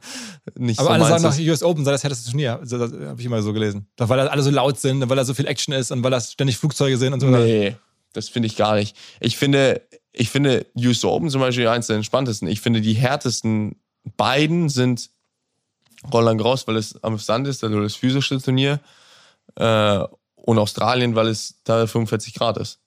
[0.56, 1.48] nicht Aber so alle sagen ist.
[1.48, 2.60] US Open sei das härteste Turnier.
[2.64, 3.86] Das, habe ich immer so gelesen.
[3.96, 6.02] Doch, weil da alle so laut sind, und weil da so viel Action ist und
[6.02, 7.28] weil da ständig Flugzeuge sind und so.
[7.28, 7.76] Nee,
[8.14, 8.96] das finde ich gar nicht.
[9.20, 9.82] Ich finde,
[10.18, 12.48] ich finde US Open zum Beispiel eins der entspanntesten.
[12.48, 13.76] Ich finde, die härtesten
[14.16, 15.10] beiden sind
[16.12, 18.80] Roland Garros, weil es am Sand ist, also das physische Turnier,
[19.56, 20.00] äh,
[20.34, 22.78] und Australien, weil es da 45 Grad ist.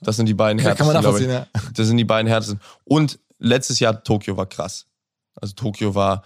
[0.00, 1.46] Das sind die beiden Ja, kann härtesten, man nachvollziehen, ja.
[1.74, 2.60] Das sind die beiden härtesten.
[2.84, 4.86] Und letztes Jahr Tokio war krass.
[5.34, 6.22] Also Tokio war,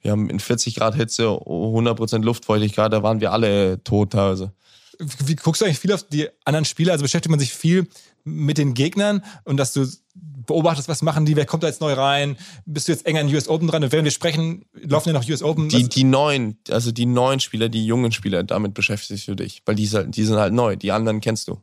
[0.00, 4.52] wir haben in 40 Grad Hitze, 100% Luftfeuchtigkeit, da waren wir alle tot teilweise.
[5.24, 6.92] Wie guckst du eigentlich viel auf die anderen Spieler?
[6.92, 7.86] Also beschäftigt man sich viel
[8.24, 9.86] mit den Gegnern und dass du
[10.46, 12.36] beobachtest, was machen die, wer kommt da jetzt neu rein?
[12.66, 13.82] Bist du jetzt enger an US Open dran?
[13.84, 15.68] Und während wir sprechen, laufen ja noch US Open.
[15.68, 19.74] Die, die neuen, also die neuen Spieler, die jungen Spieler, damit beschäftigst du dich, weil
[19.74, 21.60] die, sind- die sind halt neu, die anderen kennst du.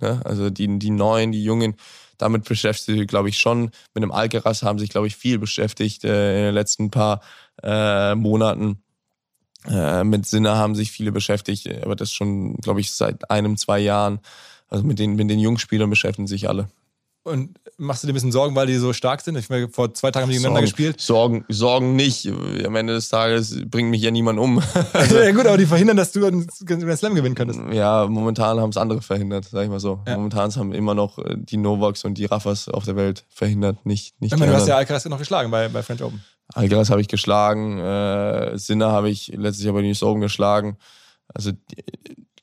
[0.00, 0.20] Ne?
[0.24, 1.74] Also die, die neuen, die jungen,
[2.18, 3.70] damit beschäftigst du dich, glaube ich, schon.
[3.94, 7.20] Mit dem Alcaraz haben sich, glaube ich, viel beschäftigt äh, in den letzten paar
[7.62, 8.82] äh, Monaten.
[9.68, 13.78] Äh, mit Sinner haben sich viele beschäftigt, aber das schon, glaube ich, seit einem, zwei
[13.78, 14.20] Jahren.
[14.68, 16.68] Also mit den, mit den Jungspielern beschäftigen sich alle.
[17.24, 19.36] und machst du dir ein bisschen Sorgen, weil die so stark sind?
[19.36, 21.00] Ich meine, vor zwei Tagen haben die gegeneinander gespielt.
[21.00, 22.28] Sorgen, Sorgen nicht.
[22.64, 24.62] Am Ende des Tages bringt mich ja niemand um.
[24.94, 27.60] ja gut, aber die verhindern, dass du einen Grand Slam gewinnen könntest.
[27.72, 30.00] Ja, momentan haben es andere verhindert, sag ich mal so.
[30.06, 30.16] Ja.
[30.16, 34.20] Momentan haben immer noch äh, die Novaks und die Raffas auf der Welt verhindert, nicht,
[34.20, 34.76] nicht Ich meine, du hast ja.
[34.76, 36.22] Alcaraz noch geschlagen bei, bei French Open.
[36.54, 40.76] Alcaraz habe ich geschlagen, äh, Sinner habe ich letztes Jahr bei den US Open geschlagen.
[41.32, 41.52] Also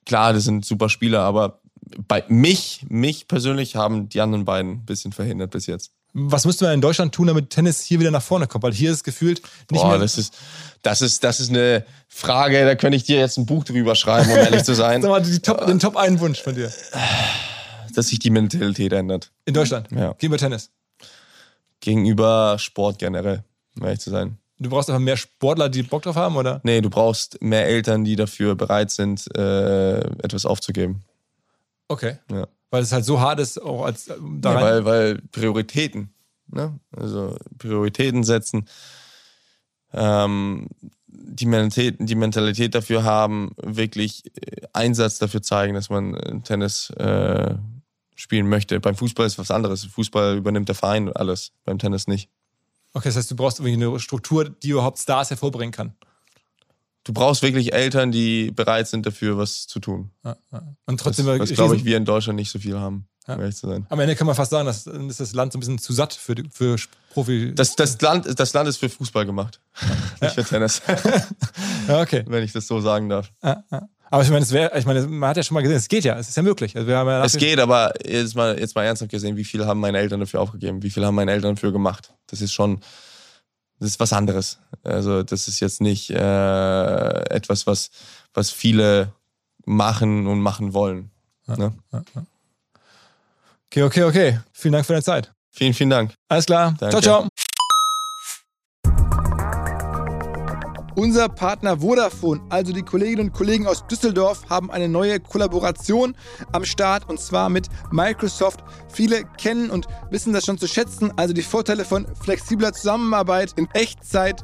[0.05, 1.61] klar, das sind super Spieler, aber
[2.07, 5.91] bei mich, mich persönlich haben die anderen beiden ein bisschen verhindert bis jetzt.
[6.13, 8.63] Was müsste man in Deutschland tun, damit Tennis hier wieder nach vorne kommt?
[8.63, 9.99] Weil hier ist gefühlt nicht Boah, mehr.
[9.99, 10.35] das ist,
[10.81, 14.31] das ist, das ist eine Frage, da könnte ich dir jetzt ein Buch drüber schreiben,
[14.31, 16.71] um ehrlich zu sein, Sag mal, die Top, den Top einen Wunsch von dir.
[17.93, 19.31] dass sich die Mentalität ändert.
[19.45, 19.89] In Deutschland.
[19.91, 20.13] Ja.
[20.13, 20.71] Gegenüber Tennis.
[21.81, 23.43] Gegenüber Sport generell,
[23.77, 24.37] um ehrlich zu sein.
[24.59, 26.61] Du brauchst einfach mehr Sportler, die Bock drauf haben, oder?
[26.63, 31.03] Nee, du brauchst mehr Eltern, die dafür bereit sind, äh, etwas aufzugeben.
[31.87, 32.17] Okay.
[32.31, 32.47] Ja.
[32.71, 36.13] Weil es halt so hart ist, auch als äh, da Ja, weil, weil Prioritäten,
[36.47, 36.79] ne?
[36.91, 38.67] Also Prioritäten setzen,
[39.93, 40.67] ähm,
[41.07, 46.89] die, Mentalität, die Mentalität dafür haben, wirklich äh, Einsatz dafür zeigen, dass man äh, Tennis
[46.91, 47.55] äh,
[48.15, 48.79] spielen möchte.
[48.79, 49.85] Beim Fußball ist was anderes.
[49.85, 52.29] Fußball übernimmt der Verein alles, beim Tennis nicht.
[52.97, 55.93] Okay, das heißt, du brauchst irgendwie eine Struktur, die überhaupt Stars hervorbringen kann.
[57.03, 60.09] Du brauchst wirklich Eltern, die bereit sind, dafür was zu tun.
[60.25, 60.57] Ja, ja.
[60.87, 63.35] Und Das, trotzdem, was, riesen- glaube ich, wir in Deutschland nicht so viel haben, Ja.
[63.35, 63.85] um ehrlich zu sein.
[63.89, 66.13] am Ende kann man fast sagen, dass ist das Land so ein bisschen zu satt
[66.13, 66.75] für, für
[67.11, 67.53] Profi.
[67.55, 69.61] Das, das, Land, das Land ist für Fußball gemacht,
[70.21, 70.81] nicht für Tennis,
[71.87, 72.23] ja, okay.
[72.27, 73.31] wenn ich das so sagen darf.
[73.43, 73.87] Ja, ja.
[74.09, 76.03] Aber ich meine, es wäre, ich meine, man hat ja schon mal gesehen, es geht
[76.03, 76.75] ja, es ist ja möglich.
[76.75, 79.97] Also ja Es geht, aber jetzt mal, jetzt mal ernsthaft gesehen, wie viel haben meine
[79.97, 80.81] Eltern dafür aufgegeben?
[80.83, 82.13] Wie viel haben meine Eltern dafür gemacht?
[82.27, 82.79] Das ist schon,
[83.79, 84.59] das ist was anderes.
[84.83, 87.89] Also das ist jetzt nicht äh, etwas, was,
[88.33, 89.11] was viele
[89.65, 91.11] machen und machen wollen.
[91.47, 91.73] Ne?
[93.69, 94.39] Okay, okay, okay.
[94.53, 95.33] Vielen Dank für deine Zeit.
[95.51, 96.13] Vielen, vielen Dank.
[96.29, 96.75] Alles klar.
[96.79, 97.01] Danke.
[97.01, 97.46] Ciao, ciao.
[100.97, 106.15] Unser Partner Vodafone, also die Kolleginnen und Kollegen aus Düsseldorf, haben eine neue Kollaboration
[106.53, 108.63] am Start und zwar mit Microsoft.
[108.91, 113.67] Viele kennen und wissen das schon zu schätzen, also die Vorteile von flexibler Zusammenarbeit in
[113.73, 114.43] Echtzeit,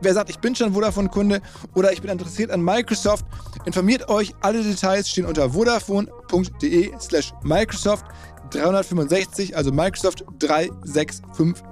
[0.00, 1.40] Wer sagt, ich bin schon Vodafone-Kunde
[1.74, 3.24] oder ich bin interessiert an Microsoft,
[3.64, 4.32] informiert euch.
[4.40, 8.06] Alle Details stehen unter vodafone.de slash Microsoft
[8.50, 11.24] 365, also Microsoft 365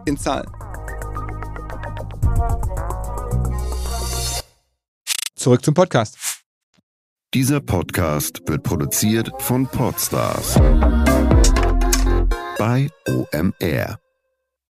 [0.06, 0.50] in Zahlen.
[5.34, 6.18] Zurück zum Podcast.
[7.34, 10.54] Dieser Podcast wird produziert von Podstars
[12.58, 13.98] bei OMR.